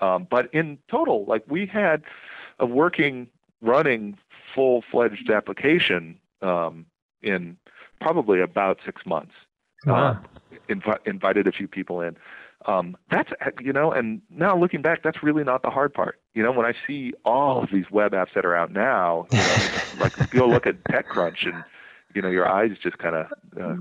[0.01, 2.03] Um, but in total, like we had
[2.59, 3.29] a working,
[3.63, 4.19] running,
[4.55, 6.87] full-fledged application um,
[7.27, 7.57] in
[8.01, 9.33] probably about six months.
[9.85, 10.11] Wow.
[10.11, 10.25] Um,
[10.69, 12.17] invi- invited a few people in.
[12.65, 16.19] Um, that's you know, and now looking back, that's really not the hard part.
[16.35, 19.39] You know, when I see all of these web apps that are out now, you
[19.39, 19.57] know,
[20.01, 21.63] like go look at TechCrunch, and
[22.15, 23.27] you know, your eyes just kind of
[23.61, 23.77] uh,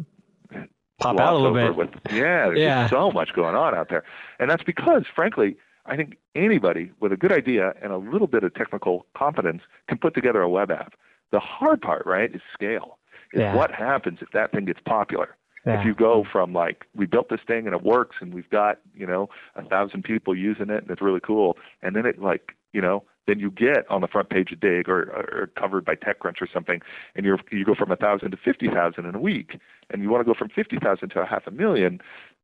[0.99, 1.75] Pop out a little bit.
[1.75, 2.83] With, yeah, there's Yeah.
[2.83, 4.03] just so much going on out there,
[4.39, 8.43] and that's because, frankly, I think anybody with a good idea and a little bit
[8.43, 10.93] of technical competence can put together a web app.
[11.31, 12.97] The hard part, right, is scale.
[13.33, 13.55] Is Yeah.
[13.55, 15.35] what happens if that thing gets popular
[15.65, 15.79] Yeah.
[15.79, 18.79] if you go from like we built this thing and it works and we've got
[18.95, 22.55] you know a thousand people using it and it's really cool and then it like
[22.73, 25.95] you know then you get on the front page of Digg or, or covered by
[25.95, 26.81] techcrunch or something
[27.15, 29.59] and you're you go from a thousand to fifty thousand in a week
[29.89, 31.99] and you want to go from fifty thousand to a half a million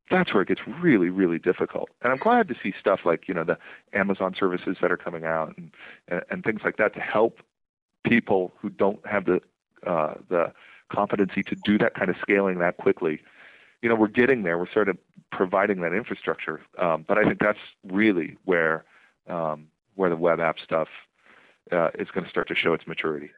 [0.10, 3.34] that's where it gets really really difficult and i'm glad to see stuff like you
[3.34, 3.58] know the
[3.94, 5.72] amazon services that are coming out and
[6.08, 7.40] and, and things like that to help
[8.04, 9.40] people who don't have the
[9.86, 10.52] uh, the
[10.92, 13.22] competency to do that kind of scaling that quickly.
[13.82, 14.58] You know, we're getting there.
[14.58, 14.98] We're sort of
[15.32, 18.86] providing that infrastructure, um, but I think that's really where
[19.28, 20.88] um, where the web app stuff
[21.72, 23.32] uh, is going to start to show its maturity.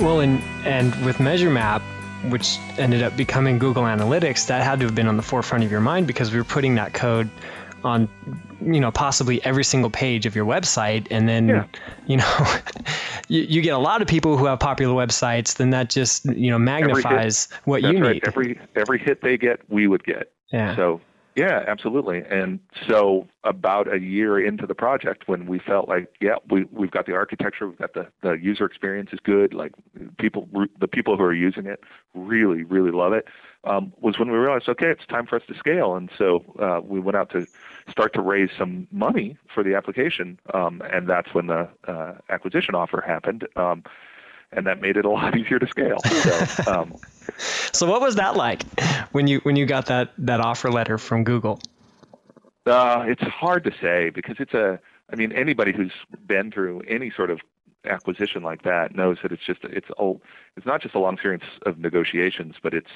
[0.00, 1.82] Well, and and with MeasureMap,
[2.24, 5.70] which ended up becoming Google Analytics, that had to have been on the forefront of
[5.70, 7.30] your mind because we were putting that code
[7.84, 8.08] on,
[8.60, 11.64] you know, possibly every single page of your website, and then, Yeah.
[12.06, 12.54] you know,
[13.28, 16.50] you, you get a lot of people who have popular websites, then that just you
[16.50, 18.14] know magnifies what That's you right.
[18.14, 18.26] need.
[18.26, 20.32] Every every hit they get, we would get.
[20.52, 20.74] yeah.
[20.74, 21.00] So
[21.38, 22.24] yeah, absolutely.
[22.28, 26.90] And so about a year into the project, when we felt like, yeah, we we've
[26.90, 29.72] got the architecture, we've got the the user experience is good, like
[30.18, 30.48] people
[30.80, 33.26] the people who are using it really really love it,
[33.62, 35.94] um, was when we realized, okay, it's time for us to scale.
[35.94, 37.46] And so uh, we went out to
[37.88, 42.74] start to raise some money for the application, um, and that's when the uh, acquisition
[42.74, 43.46] offer happened.
[43.54, 43.84] Um,
[44.50, 45.98] and that made it a lot easier to scale.
[46.02, 46.96] So, um,
[47.36, 48.62] So what was that like
[49.12, 51.60] when you when you got that that offer letter from Google?
[52.66, 54.78] Uh, it's hard to say because it's a.
[55.10, 55.92] I mean, anybody who's
[56.26, 57.40] been through any sort of
[57.84, 60.12] acquisition like that knows that it's just it's a,
[60.56, 62.90] it's not just a long series of negotiations, but it's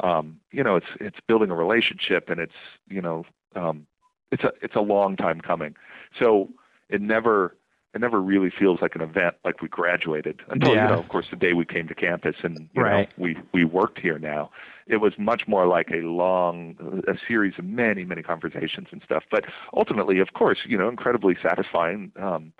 [0.00, 2.54] um, you know it's it's building a relationship and it's
[2.88, 3.24] you know
[3.56, 3.86] um,
[4.30, 5.74] it's a it's a long time coming.
[6.18, 6.50] So
[6.88, 7.56] it never
[7.94, 10.82] it never really feels like an event like we graduated until Yeah.
[10.88, 13.08] you know of course the day we came to campus and you Right.
[13.08, 14.50] know we we worked here now
[14.86, 19.24] it was much more like a long a series of many many conversations and stuff
[19.30, 22.52] but ultimately of course you know incredibly satisfying um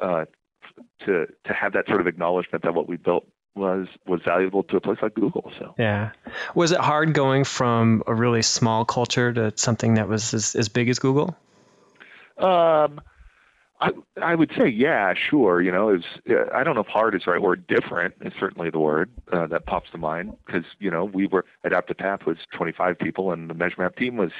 [0.00, 0.24] uh
[1.04, 4.76] to to have that sort of acknowledgement that what we built was was valuable to
[4.76, 6.10] a place like Google so Yeah.
[6.54, 10.68] Was it hard going from a really small culture to something that was as, as
[10.68, 11.36] big as Google?
[12.36, 13.00] Um,
[14.20, 15.62] I would say yeah, sure.
[15.62, 16.02] You know, is
[16.52, 17.66] I don't know if hard is the right word.
[17.66, 21.44] Different is certainly the word uh, that pops to mind because you know we were
[21.64, 24.32] Adaptive Path was 25 people and the MeasureMap team was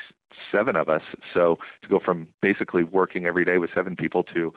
[0.51, 1.03] seven of us.
[1.33, 4.53] So to go from basically working every day with seven people to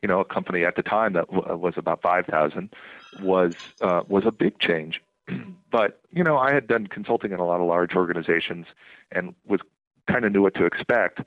[0.00, 2.74] you know a company at the time that w- was about 5,000
[3.12, 5.02] was uh, was a big change.
[5.70, 8.66] but you know, I had done consulting in a lot of large organizations
[9.10, 9.60] and was
[10.08, 11.20] kind of knew what to expect.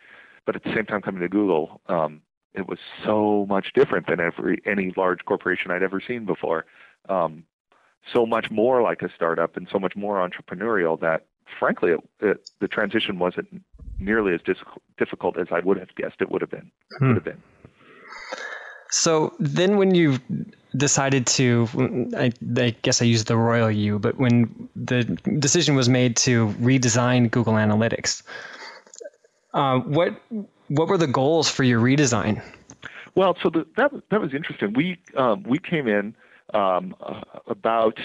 [0.46, 2.22] But at the same time, coming to Google, um,
[2.56, 6.66] it was so much different than every any large corporation I'd ever seen before.
[7.10, 7.44] Um,
[8.14, 11.26] so much more like a startup and so much more entrepreneurial that,
[11.60, 13.64] frankly, it, it, the transition wasn't
[14.00, 14.58] nearly as dis-
[14.98, 16.72] difficult as I would have guessed it would have been.
[17.00, 17.08] Hmm.
[17.08, 17.42] Would have been.
[18.92, 20.20] So then, when you
[20.78, 21.68] decided to,
[22.16, 25.04] I, I guess I used the royal you, but when the
[25.40, 28.24] decision was made to redesign Google Analytics,
[29.54, 30.16] uh, what
[30.68, 32.42] what were the goals for your redesign?
[33.16, 34.74] Well, so the, that that was interesting.
[34.74, 36.16] We um, we came in
[36.54, 37.98] um, uh, about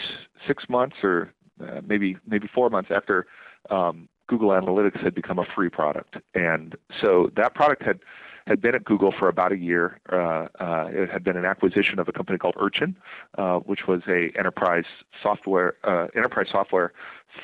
[0.46, 3.26] six months or uh, maybe maybe four months after
[3.70, 8.00] um, Google Analytics had become a free product, and so that product had
[8.46, 10.00] had been at Google for about a year.
[10.10, 12.96] Uh, uh, it had been an acquisition of a company called Urchin,
[13.38, 14.86] uh, which was a enterprise
[15.22, 16.92] software uh, enterprise software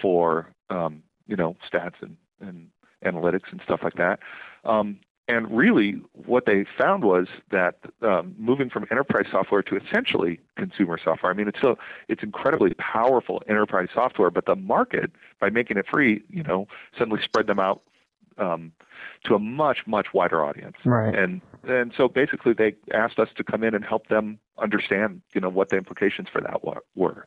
[0.00, 2.68] for um, you know stats and, and
[3.04, 4.20] analytics and stuff like that.
[4.66, 4.98] Um,
[5.28, 10.98] and really, what they found was that um, moving from enterprise software to essentially consumer
[11.02, 11.32] software.
[11.32, 11.76] I mean, it's so
[12.08, 17.20] it's incredibly powerful enterprise software, but the market, by making it free, you know, suddenly
[17.24, 17.82] spread them out
[18.38, 18.70] um,
[19.24, 20.76] to a much much wider audience.
[20.84, 21.12] Right.
[21.12, 25.40] And and so basically, they asked us to come in and help them understand, you
[25.40, 26.60] know, what the implications for that
[26.94, 27.26] were.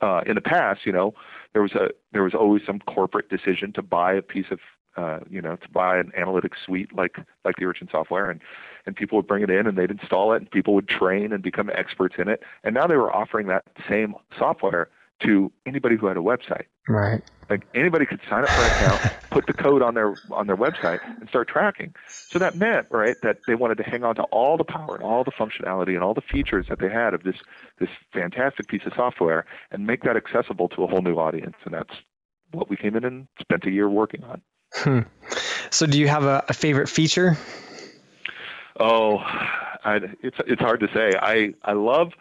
[0.00, 1.14] Uh, in the past, you know,
[1.52, 4.58] there was a there was always some corporate decision to buy a piece of
[4.96, 8.40] uh, you know, to buy an analytics suite like like the Urchin software, and
[8.86, 11.42] and people would bring it in and they'd install it, and people would train and
[11.42, 12.42] become experts in it.
[12.64, 14.88] And now they were offering that same software
[15.22, 16.64] to anybody who had a website.
[16.88, 17.22] Right.
[17.48, 20.56] Like anybody could sign up for an account, put the code on their on their
[20.56, 21.94] website, and start tracking.
[22.32, 25.04] So that meant, right, that they wanted to hang on to all the power and
[25.04, 27.36] all the functionality and all the features that they had of this
[27.78, 31.56] this fantastic piece of software and make that accessible to a whole new audience.
[31.64, 31.94] And that's
[32.52, 34.42] what we came in and spent a year working on.
[34.74, 35.00] Hmm.
[35.70, 37.36] So, do you have a, a favorite feature?
[38.78, 41.12] Oh, I, it's it's hard to say.
[41.20, 42.12] I I love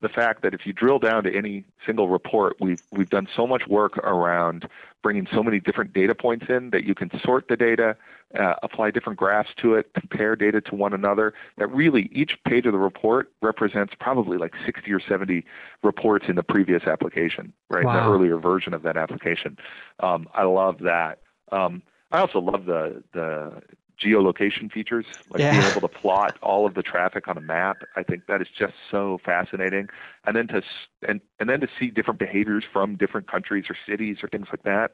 [0.00, 3.46] the fact that if you drill down to any single report, we've we've done so
[3.46, 4.68] much work around
[5.02, 7.96] bringing so many different data points in that you can sort the data,
[8.38, 11.34] uh, apply different graphs to it, compare data to one another.
[11.56, 15.44] That really each page of the report represents probably like 60 or 70
[15.82, 17.84] reports in the previous application, right?
[17.84, 17.94] Wow.
[17.94, 19.56] The earlier version of that application.
[20.00, 21.20] Um, I love that.
[21.52, 23.62] Um, I also love the the
[24.02, 25.52] geolocation features, like yeah.
[25.52, 27.78] being able to plot all of the traffic on a map.
[27.96, 29.88] I think that is just so fascinating.
[30.24, 30.62] And then to
[31.06, 34.62] and and then to see different behaviors from different countries or cities or things like
[34.62, 34.92] that.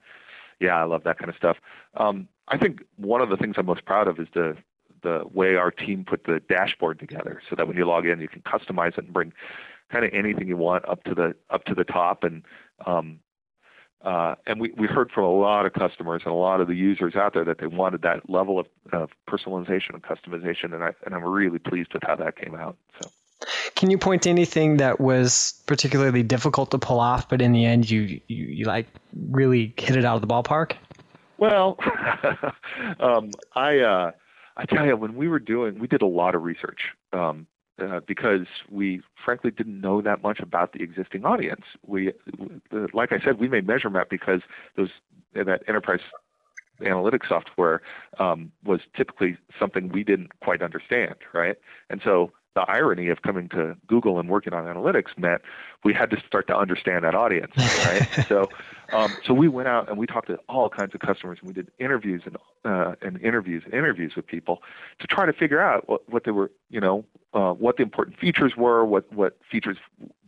[0.60, 1.56] Yeah, I love that kind of stuff.
[1.96, 4.56] Um, I think one of the things I'm most proud of is the
[5.02, 8.28] the way our team put the dashboard together, so that when you log in, you
[8.28, 9.32] can customize it and bring
[9.92, 12.42] kind of anything you want up to the up to the top and
[12.86, 13.20] um,
[14.04, 16.74] uh, and we, we heard from a lot of customers and a lot of the
[16.74, 20.92] users out there that they wanted that level of, of personalization and customization, and, I,
[21.04, 22.76] and I'm really pleased with how that came out.
[23.00, 23.10] So.
[23.74, 27.64] Can you point to anything that was particularly difficult to pull off, but in the
[27.64, 28.86] end you, you, you like
[29.30, 30.74] really hit it out of the ballpark?
[31.38, 31.78] Well,
[33.00, 34.10] um, I uh,
[34.56, 36.80] I tell you, when we were doing, we did a lot of research.
[37.12, 37.46] Um,
[37.80, 41.64] uh, because we frankly didn't know that much about the existing audience.
[41.86, 42.12] We,
[42.92, 44.42] like I said, we made MeasureMap because
[44.76, 44.90] those
[45.34, 46.00] that enterprise
[46.80, 47.82] analytics software
[48.18, 51.56] um, was typically something we didn't quite understand, right?
[51.90, 55.42] And so the irony of coming to Google and working on analytics meant
[55.82, 57.52] we had to start to understand that audience,
[57.84, 58.08] right?
[58.28, 58.48] so,
[58.92, 61.54] um, so we went out and we talked to all kinds of customers, and we
[61.54, 64.62] did interviews and uh, and interviews and interviews with people
[65.00, 68.18] to try to figure out what, what they were, you know, uh, what the important
[68.18, 69.76] features were, what what features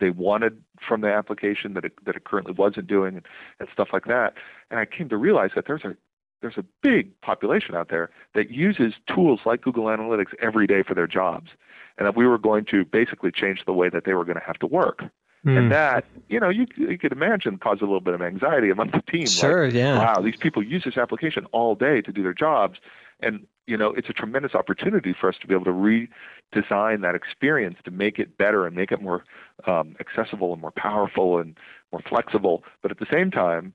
[0.01, 3.27] they wanted from the application that it, that it currently wasn't doing, and,
[3.61, 4.35] and stuff like that.
[4.71, 5.97] And I came to realize that there's a
[6.43, 10.95] there's a big population out there that uses tools like Google Analytics every day for
[10.95, 11.51] their jobs
[11.99, 14.45] and that we were going to basically change the way that they were going to
[14.45, 15.03] have to work.
[15.45, 15.59] Mm.
[15.59, 18.91] And that, you know, you, you could imagine caused a little bit of anxiety among
[18.91, 19.27] the team.
[19.27, 19.99] Sure, like, yeah.
[19.99, 22.79] Wow, these people use this application all day to do their jobs.
[23.21, 27.15] And, you know, it's a tremendous opportunity for us to be able to redesign that
[27.15, 29.25] experience to make it better and make it more
[29.67, 31.57] um, accessible and more powerful and
[31.93, 32.65] more flexible.
[32.83, 33.73] But at the same time,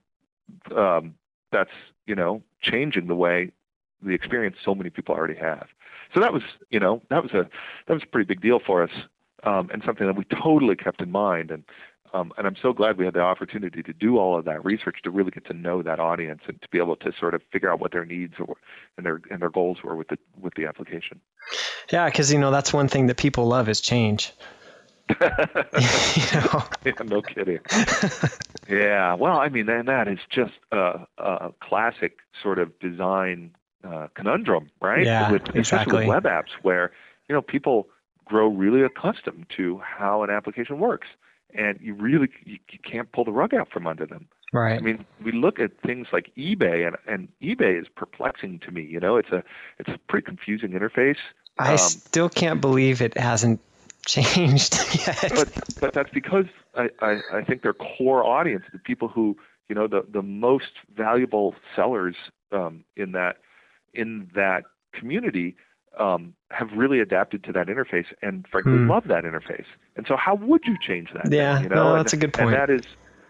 [0.75, 1.15] um,
[1.51, 1.71] that's,
[2.05, 3.51] you know, changing the way
[4.02, 5.68] the experience so many people already have.
[6.14, 7.50] So that was, you know, that was a
[7.88, 8.92] that was a pretty big deal for us,
[9.44, 11.52] um, and something that we totally kept in mind.
[11.52, 11.64] And
[12.14, 14.98] um, and I'm so glad we had the opportunity to do all of that research
[15.04, 17.72] to really get to know that audience and to be able to sort of figure
[17.72, 18.58] out what their needs or
[18.98, 21.22] and their and their goals were with the with the application.
[21.92, 24.34] Yeah, because you know that's one thing that people love is change.
[25.10, 26.64] you know?
[26.86, 27.60] yeah, no kidding.
[28.70, 33.52] yeah, well, I mean, and that is just a, a classic sort of design
[33.84, 35.06] uh, conundrum, right?
[35.06, 36.00] Yeah, with, exactly.
[36.00, 36.91] with web apps, where
[37.28, 37.88] you know people
[38.26, 41.08] grow really accustomed to how an application works,
[41.54, 44.28] and you really you, you can't pull the rug out from under them.
[44.54, 44.78] Right.
[44.78, 48.84] I mean, we look at things like eBay, and, and eBay is perplexing to me.
[48.84, 49.44] You know, it's a
[49.80, 51.17] it's a pretty confusing interface.
[51.58, 53.62] I um, still can't believe it hasn't
[54.06, 55.32] changed yet.
[55.34, 59.38] But but that's because I, I, I think their core audience, the people who
[59.70, 62.15] you know the the most valuable sellers
[62.52, 63.38] um, in that
[63.93, 65.56] in that community
[65.99, 68.89] um, have really adapted to that interface and frankly hmm.
[68.89, 69.65] love that interface.
[69.95, 71.32] And so, how would you change that?
[71.32, 72.54] Yeah, you know, no, that's and, a good point.
[72.54, 72.84] And that is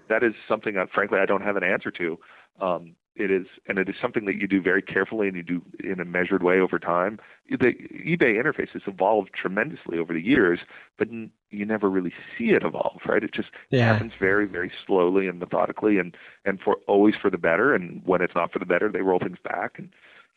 [0.09, 2.19] that is something that frankly I don't have an answer to.
[2.59, 5.61] Um, it is, and it is something that you do very carefully and you do
[5.83, 7.19] in a measured way over time.
[7.49, 10.59] The eBay interface has evolved tremendously over the years,
[10.97, 13.21] but you never really see it evolve, right?
[13.21, 13.91] It just yeah.
[13.91, 16.15] happens very, very slowly and methodically, and
[16.45, 17.75] and for always for the better.
[17.75, 19.89] And when it's not for the better, they roll things back and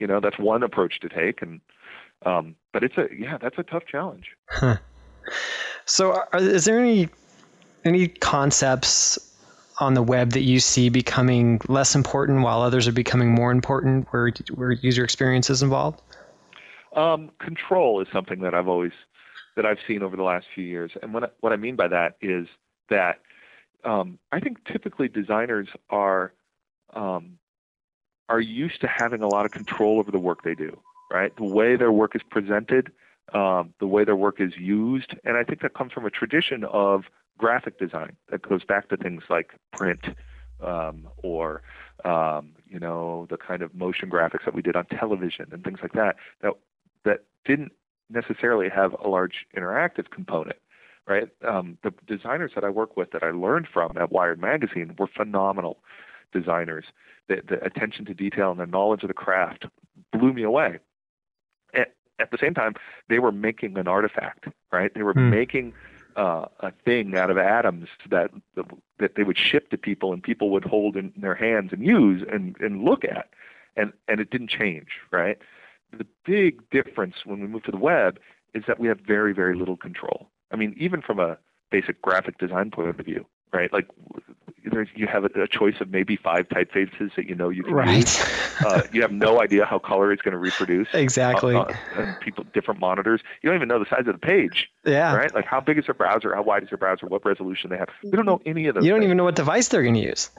[0.05, 1.63] You know, that's one approach to take, and
[2.27, 4.27] um, but it's a yeah, that's a tough challenge.
[4.51, 4.77] Huh.
[5.87, 7.09] So, are, is there any
[7.87, 9.35] any concepts
[9.81, 14.07] on the web that you see becoming less important while others are becoming more important,
[14.11, 16.03] where where user experience is involved?
[16.95, 18.93] Um, control is something that I've always
[19.57, 21.89] that I've seen over the last few years, and what I, what I mean by
[21.89, 22.47] that is
[22.91, 23.21] that
[23.87, 26.35] um, I think typically designers are
[26.93, 27.39] um,
[28.29, 30.79] are used to having a lot of control over the work they do,
[31.11, 31.35] right?
[31.37, 32.91] The way their work is presented,
[33.33, 36.65] um, the way their work is used, and I think that comes from a tradition
[36.65, 37.05] of
[37.39, 40.07] graphic design that goes back to things like print
[40.63, 41.63] um, or
[42.05, 45.79] um, you know the kind of motion graphics that we did on television and things
[45.83, 46.53] like that that
[47.05, 47.73] that didn't
[48.11, 50.57] necessarily have a large interactive component
[51.07, 54.95] right um, the designers that i work with that i learned from at wired magazine
[54.99, 55.79] were phenomenal
[56.35, 56.85] designers
[57.29, 59.65] the, the attention to detail and the knowledge of the craft
[60.13, 60.79] blew me away
[61.75, 62.75] at, at the same time
[63.09, 65.31] they were making an artifact right they were hmm.
[65.31, 65.73] making
[66.17, 68.31] uh, a thing out of atoms that
[68.99, 72.25] that they would ship to people and people would hold in their hands and use
[72.31, 73.29] and, and look at,
[73.77, 75.39] and and it didn't change, right?
[75.97, 78.19] The big difference when we move to the web
[78.55, 80.29] is that we have very very little control.
[80.53, 81.39] I mean, even from a
[81.71, 83.73] basic graphic design point of view, right?
[83.73, 83.89] Like
[84.95, 87.97] you have a, a, choice of maybe five typefaces that you know you can right.
[87.97, 88.21] use.
[88.65, 90.89] Uh, you have no idea how color is going to reproduce.
[90.95, 91.55] Exactly.
[91.55, 93.21] Uh, uh, people, different monitors.
[93.43, 94.71] You don't even know the size of the page.
[94.85, 95.15] Yeah.
[95.15, 95.35] Right.
[95.35, 96.35] Like how big is their browser?
[96.35, 97.07] How wide is their browser?
[97.07, 97.89] What resolution they have?
[98.03, 98.85] We don't know any of those.
[98.85, 99.09] You don't things.
[99.09, 100.31] even know what device they're going to use.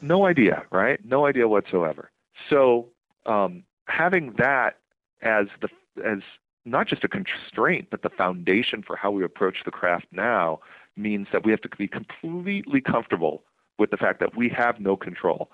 [0.00, 0.62] No idea.
[0.70, 1.04] Right.
[1.04, 2.10] No idea whatsoever.
[2.48, 2.88] So
[3.26, 4.78] um, having that
[5.22, 5.68] as the
[6.04, 6.20] as
[6.64, 10.60] not just a constraint, but the foundation for how we approach the craft now
[10.96, 13.42] means that we have to be completely comfortable
[13.78, 15.50] with the fact that we have no control.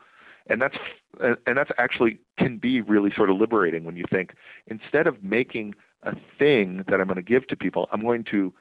[0.49, 0.77] And that's
[1.21, 4.35] and that's actually can be really sort of liberating when you think
[4.67, 8.53] instead of making a thing that I'm going to give to people, I'm going to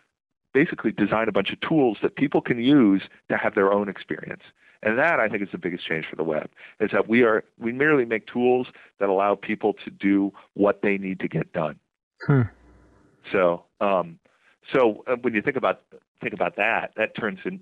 [0.53, 4.43] basically design a bunch of tools that people can use to have their own experience.
[4.81, 6.49] And that I think is the biggest change for the web
[6.79, 8.67] is that we are we merely make tools
[8.99, 11.79] that allow people to do what they need to get done.
[12.25, 12.43] Hmm.
[13.31, 14.19] So um,
[14.73, 15.81] so uh, when you think about
[16.21, 17.59] think about that, that turns in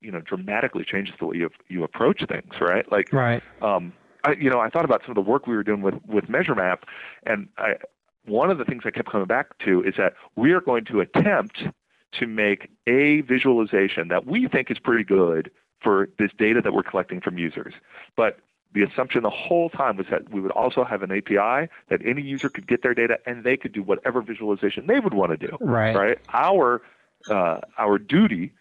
[0.00, 2.90] you know dramatically changes the way you you approach things, right?
[2.90, 3.42] Like right.
[3.62, 3.92] Um,
[4.24, 6.24] I, you know, I thought about some of the work we were doing with with
[6.26, 6.78] MeasureMap,
[7.24, 7.74] and I
[8.26, 11.00] one of the things I kept coming back to is that we are going to
[11.00, 11.62] attempt
[12.12, 15.50] to make a visualization that we think is pretty good
[15.82, 17.74] for this data that we're collecting from users.
[18.16, 18.38] But
[18.74, 22.22] the assumption the whole time was that we would also have an API that any
[22.22, 25.46] user could get their data and they could do whatever visualization they would want to
[25.46, 25.56] do.
[25.60, 25.94] Right.
[25.94, 26.18] Right.
[26.32, 26.82] Our
[27.30, 28.52] uh, our duty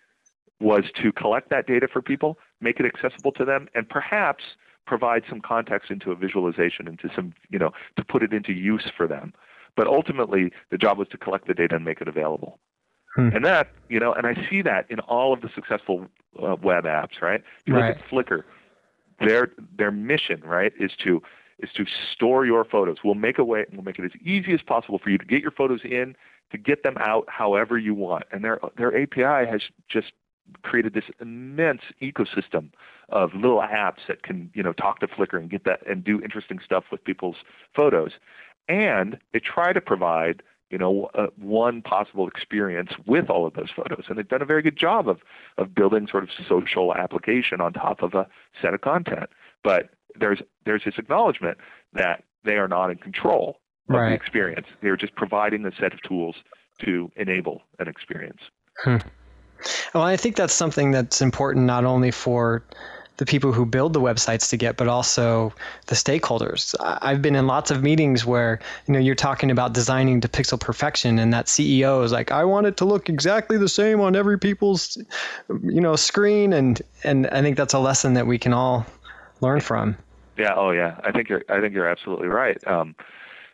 [0.59, 4.43] was to collect that data for people, make it accessible to them, and perhaps
[4.85, 8.89] provide some context into a visualization, into some you know to put it into use
[8.95, 9.33] for them.
[9.75, 12.59] But ultimately, the job was to collect the data and make it available.
[13.15, 13.29] Hmm.
[13.33, 16.07] And that, you know, and I see that in all of the successful
[16.41, 17.43] uh, web apps, right?
[17.65, 17.89] You right.
[17.89, 18.43] look at Flickr,
[19.19, 21.21] their their mission, right, is to
[21.59, 22.97] is to store your photos.
[23.03, 25.41] We'll make a way, we'll make it as easy as possible for you to get
[25.41, 26.15] your photos in,
[26.51, 28.25] to get them out however you want.
[28.31, 30.11] And their their API has just
[30.63, 32.71] created this immense ecosystem
[33.09, 36.21] of little apps that can, you know, talk to Flickr and get that and do
[36.21, 37.37] interesting stuff with people's
[37.75, 38.11] photos.
[38.67, 43.69] And they try to provide you know, uh, one possible experience with all of those
[43.73, 44.05] photos.
[44.09, 45.19] And they've done a very good job of,
[45.57, 48.27] of building sort of social application on top of a
[48.61, 49.29] set of content.
[49.63, 49.89] But
[50.19, 51.57] there's there's this acknowledgement
[51.93, 54.09] that they are not in control of right.
[54.09, 54.67] the experience.
[54.81, 56.35] They're just providing a set of tools
[56.79, 58.41] to enable an experience.
[58.83, 58.97] Hmm.
[59.97, 62.61] Well, I think that's something that's important not only for
[63.17, 65.51] the people who build the websites to get, but also
[65.87, 66.75] the stakeholders.
[66.79, 70.59] I've been in lots of meetings where you know you're talking about designing to pixel
[70.59, 74.15] perfection, and that CEO is like, "I want it to look exactly the same on
[74.15, 74.99] every people's
[75.63, 78.85] you know screen," and and I think that's a lesson that we can all
[79.41, 79.97] learn from.
[80.37, 80.53] Yeah.
[80.55, 80.99] Oh, yeah.
[81.03, 81.41] I think you're.
[81.49, 82.59] I think you're absolutely right.
[82.67, 82.93] Um,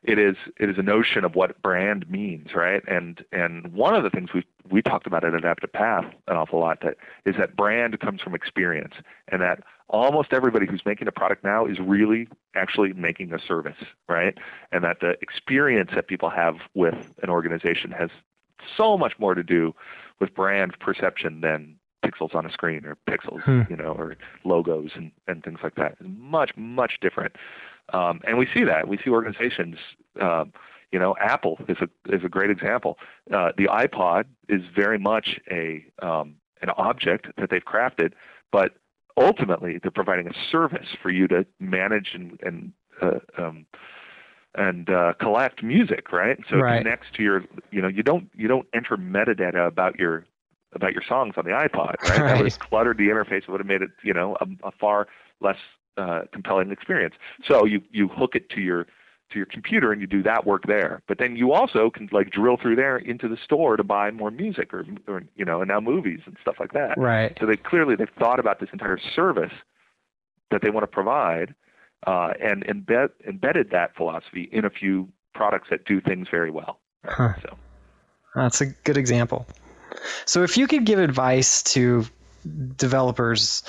[0.03, 2.83] it is it is a notion of what brand means, right?
[2.87, 6.59] And and one of the things we we talked about at Adaptive Path an awful
[6.59, 8.95] lot that is that brand comes from experience,
[9.29, 13.77] and that almost everybody who's making a product now is really actually making a service,
[14.09, 14.37] right?
[14.71, 18.09] And that the experience that people have with an organization has
[18.77, 19.73] so much more to do
[20.19, 23.61] with brand perception than pixels on a screen or pixels, hmm.
[23.69, 25.93] you know, or logos and, and things like that.
[25.93, 27.35] It's much, much different.
[27.91, 28.87] Um, and we see that.
[28.87, 29.77] We see organizations,
[30.21, 30.45] uh,
[30.91, 32.97] you know, Apple is a is a great example.
[33.33, 38.13] Uh, the iPod is very much a um, an object that they've crafted,
[38.51, 38.71] but
[39.17, 43.65] ultimately they're providing a service for you to manage and, and uh, um,
[44.55, 46.37] and uh, collect music, right?
[46.49, 46.75] So Right.
[46.75, 50.25] it connects to your, you know, you don't you don't enter metadata about your
[50.73, 52.23] about your songs on the iPod, right?
[52.25, 53.43] That would have cluttered the interface.
[53.43, 55.07] It would have made it, you know, a, a far
[55.41, 55.57] less
[55.97, 57.15] uh, compelling experience.
[57.47, 58.85] So you you hook it to your
[59.33, 61.01] to your computer and you do that work there.
[61.07, 64.31] But then you also can like drill through there into the store to buy more
[64.31, 66.97] music or, or you know, and now movies and stuff like that.
[66.97, 67.35] Right.
[67.39, 69.53] So they clearly they've thought about this entire service
[70.51, 71.55] that they want to provide
[72.05, 76.79] uh, and embed, embedded that philosophy in a few products that do things very well.
[77.05, 77.33] Huh.
[77.41, 77.57] So
[78.35, 79.47] That's a good example.
[80.25, 82.05] So, if you could give advice to
[82.75, 83.63] developers,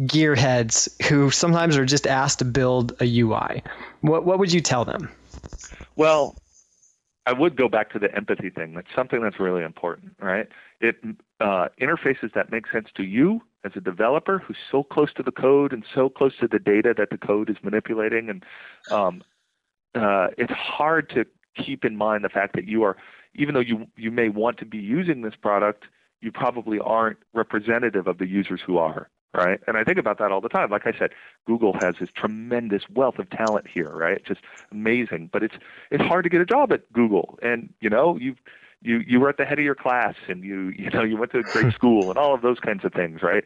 [0.00, 3.62] gearheads who sometimes are just asked to build a UI,
[4.00, 5.10] what what would you tell them?
[5.96, 6.36] Well,
[7.26, 8.74] I would go back to the empathy thing.
[8.74, 10.48] That's something that's really important, right?
[10.80, 10.96] It
[11.40, 15.32] uh, interfaces that make sense to you as a developer who's so close to the
[15.32, 18.44] code and so close to the data that the code is manipulating, and
[18.90, 19.22] um,
[19.94, 21.26] uh, it's hard to
[21.62, 22.96] keep in mind the fact that you are,
[23.34, 25.84] even though you you may want to be using this product,
[26.20, 29.60] you probably aren't representative of the users who are, right?
[29.66, 30.70] And I think about that all the time.
[30.70, 31.10] Like I said,
[31.46, 34.24] Google has this tremendous wealth of talent here, right?
[34.24, 34.40] Just
[34.72, 35.30] amazing.
[35.32, 35.54] But it's
[35.90, 38.34] it's hard to get a job at Google, and you know you
[38.82, 41.32] you you were at the head of your class, and you you know you went
[41.32, 43.44] to a great school, and all of those kinds of things, right?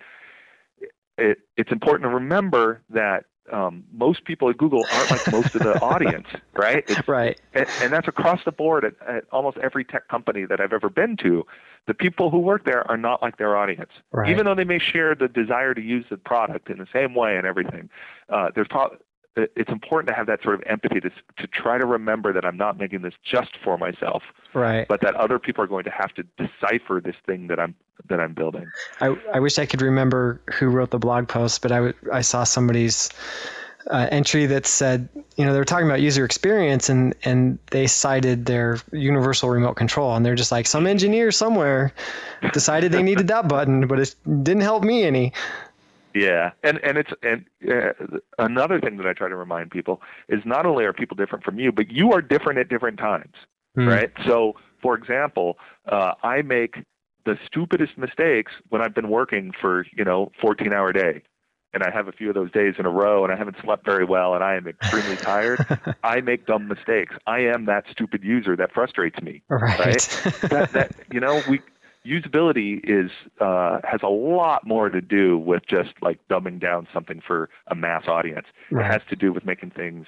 [1.18, 5.62] It, it's important to remember that um, most people at Google aren't like most of
[5.62, 6.84] the audience, right?
[6.88, 7.40] It's, Right.
[7.54, 10.88] and, and that's across the board at, at almost every tech company that I've ever
[10.88, 11.44] been to.
[11.86, 14.30] The people who work there are not like their audience, Right.
[14.30, 17.36] even though they may share the desire to use the product in the same way
[17.36, 17.90] and everything.
[18.28, 18.96] Uh, there's pro-
[19.36, 22.56] it's important to have that sort of empathy to to try to remember that I'm
[22.56, 24.22] not making this just for myself,
[24.54, 24.86] Right.
[24.86, 27.74] but that other people are going to have to decipher this thing that I'm
[28.08, 28.66] that I'm building.
[29.00, 32.20] I, I wish I could remember who wrote the blog post, but I, w- I
[32.22, 33.10] saw somebody's
[33.90, 37.86] uh, entry that said, you know, they were talking about user experience and, and they
[37.86, 40.14] cited their universal remote control.
[40.14, 41.92] And they're just like, some engineer somewhere
[42.52, 45.32] decided they needed that button, but it didn't help me any.
[46.14, 50.40] Yeah, and and it's and uh, another thing that I try to remind people is
[50.44, 53.34] not only are people different from you, but you are different at different times,
[53.74, 53.88] Hmm.
[53.88, 54.12] right?
[54.26, 55.58] So, for example,
[55.90, 56.76] uh, I make
[57.24, 61.22] the stupidest mistakes when I've been working for you know 14 hour day,
[61.72, 63.84] and I have a few of those days in a row, and I haven't slept
[63.84, 65.64] very well, and I am extremely tired.
[66.04, 67.14] I make dumb mistakes.
[67.26, 70.02] I am that stupid user that frustrates me Right.
[70.50, 71.60] that, that you know we
[72.06, 77.20] usability is uh, has a lot more to do with just like dumbing down something
[77.24, 78.46] for a mass audience.
[78.70, 78.86] Right.
[78.86, 80.06] It has to do with making things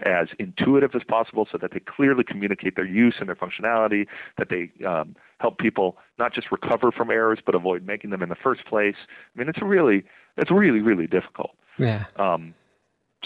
[0.00, 4.06] as intuitive as possible so that they clearly communicate their use and their functionality,
[4.38, 8.28] that they um, help people not just recover from errors but avoid making them in
[8.28, 8.96] the first place.
[9.34, 10.04] I mean, it's really
[10.36, 11.50] it's really really difficult.
[11.78, 12.04] yeah.
[12.16, 12.54] Um,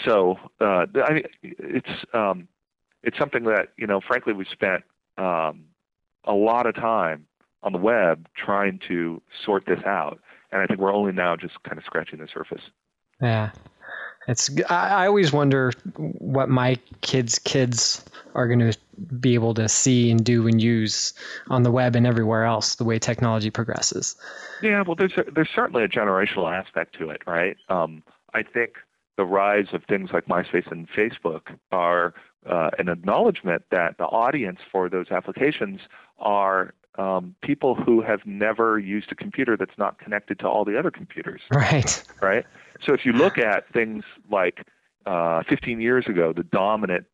[0.05, 2.47] so uh, I mean, it's um,
[3.03, 4.83] it's something that you know, frankly, we spent
[5.17, 5.65] um,
[6.25, 7.25] a lot of time
[7.63, 10.19] on the web trying to sort this out,
[10.51, 12.61] and I think we're only now just kind of scratching the surface.
[13.21, 13.51] Yeah.
[14.27, 18.05] It's I, I always wonder what my kids' kids
[18.35, 18.77] are going to
[19.19, 21.13] be able to see and do and use
[21.47, 24.15] on the web and everywhere else the way technology progresses.
[24.61, 27.57] Yeah, well, there's there's certainly a generational aspect to it, right?
[27.69, 28.03] Um,
[28.33, 28.73] I think
[29.17, 32.13] the rise of things like MySpace and Facebook are
[32.45, 35.81] uh, an acknowledgement that the audience for those applications
[36.19, 40.77] are um, people who have never used a computer that's not connected to all the
[40.77, 42.03] other computers, Right.
[42.21, 42.45] right?
[42.85, 44.65] So if you look at things like
[45.05, 47.05] uh, 15 years ago, the dominant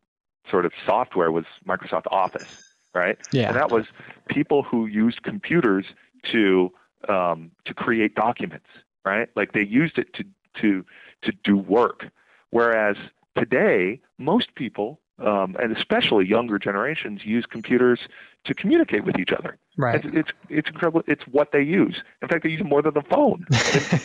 [0.50, 2.48] sort of software was Microsoft Office,
[2.94, 3.16] right?
[3.32, 3.48] Yeah.
[3.48, 3.84] And that was
[4.28, 5.86] people who used computers
[6.32, 6.72] to
[7.08, 8.66] um, to create documents,
[9.04, 9.28] right?
[9.36, 10.24] Like they used it to
[10.60, 10.84] to
[11.22, 12.06] to do work.
[12.50, 12.96] Whereas
[13.36, 18.00] today, most people, um, and especially younger generations, use computers
[18.44, 19.58] to communicate with each other.
[19.76, 20.04] Right.
[20.04, 21.02] It's, it's it's incredible.
[21.06, 22.02] It's what they use.
[22.22, 23.46] In fact, they use it more than the phone.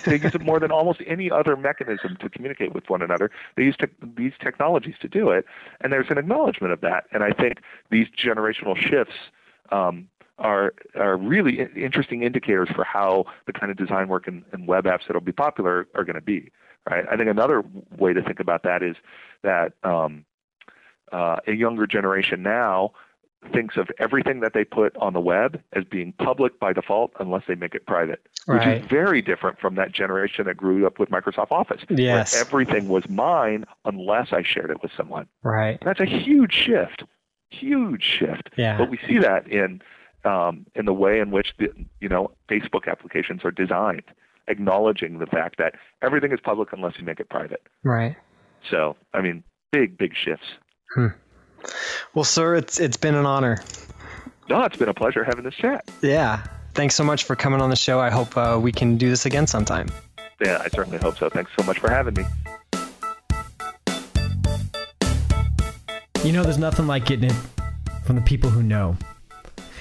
[0.05, 3.29] they, use it more than almost any other mechanism to communicate with one another.
[3.55, 5.45] They use te- these technologies to do it,
[5.81, 7.05] and there's an acknowledgement of that.
[7.11, 7.59] And I think
[7.89, 9.15] these generational shifts
[9.71, 10.07] um,
[10.39, 14.67] are are really i- interesting indicators for how the kind of design work and, and
[14.67, 16.51] web apps that will be popular are going to be.
[16.89, 17.05] Right.
[17.11, 17.63] I think another
[17.97, 18.95] way to think about that is
[19.43, 20.25] that um,
[21.11, 22.91] uh, a younger generation now
[23.53, 27.41] thinks of everything that they put on the web as being public by default unless
[27.47, 31.09] they make it private, which is very different from that generation that grew up with
[31.09, 31.81] Microsoft Office.
[31.87, 32.39] where Yes.
[32.39, 35.25] everything was mine unless I shared it with someone.
[35.41, 35.79] Right.
[35.83, 37.03] That's a huge shift,
[37.49, 38.51] huge shift.
[38.57, 38.77] Yeah.
[38.77, 39.81] But we see that in
[40.23, 44.03] um, in the way in which the you know Facebook applications are designed,
[44.47, 47.63] acknowledging the fact that everything is public unless you make it private.
[47.83, 48.15] Right.
[48.69, 50.45] So I mean, big big shifts.
[52.13, 53.63] Well, sir, it's it's been an honor.
[54.49, 55.89] No, it's been a pleasure having this chat.
[56.01, 56.43] Yeah.
[56.73, 57.99] Thanks so much for coming on the show.
[57.99, 59.89] I hope uh, we can do this again sometime.
[60.39, 61.29] Yeah, I certainly hope so.
[61.29, 62.25] Thanks so much for having me.
[66.23, 67.35] You know, there's nothing like getting it
[68.05, 68.95] from the people who know.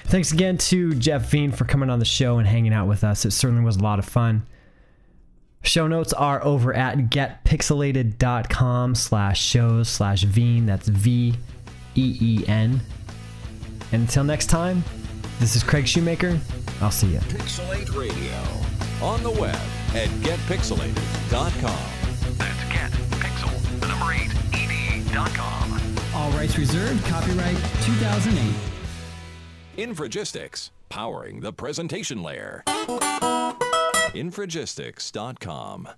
[0.04, 3.24] Thanks again to Jeff Veen for coming on the show and hanging out with us.
[3.24, 4.44] It certainly was a lot of fun.
[5.62, 10.66] Show notes are over at getpixel8ed.com slash shows slash Veen.
[10.66, 11.34] That's V
[11.94, 12.80] E E N.
[13.92, 14.82] And until next time,
[15.38, 16.38] this is Craig Shoemaker.
[16.80, 17.18] I'll see you.
[17.18, 19.06] Pixel8 Radio.
[19.06, 19.54] On the web
[19.94, 22.38] at getpixel8ed.com.
[22.38, 25.80] That's getpixel, the number 8, ed.com.
[26.14, 27.04] All rights reserved.
[27.06, 28.54] Copyright 2008.
[29.76, 32.62] Infragistics, powering the presentation layer.
[34.14, 35.88] Infragistics.com.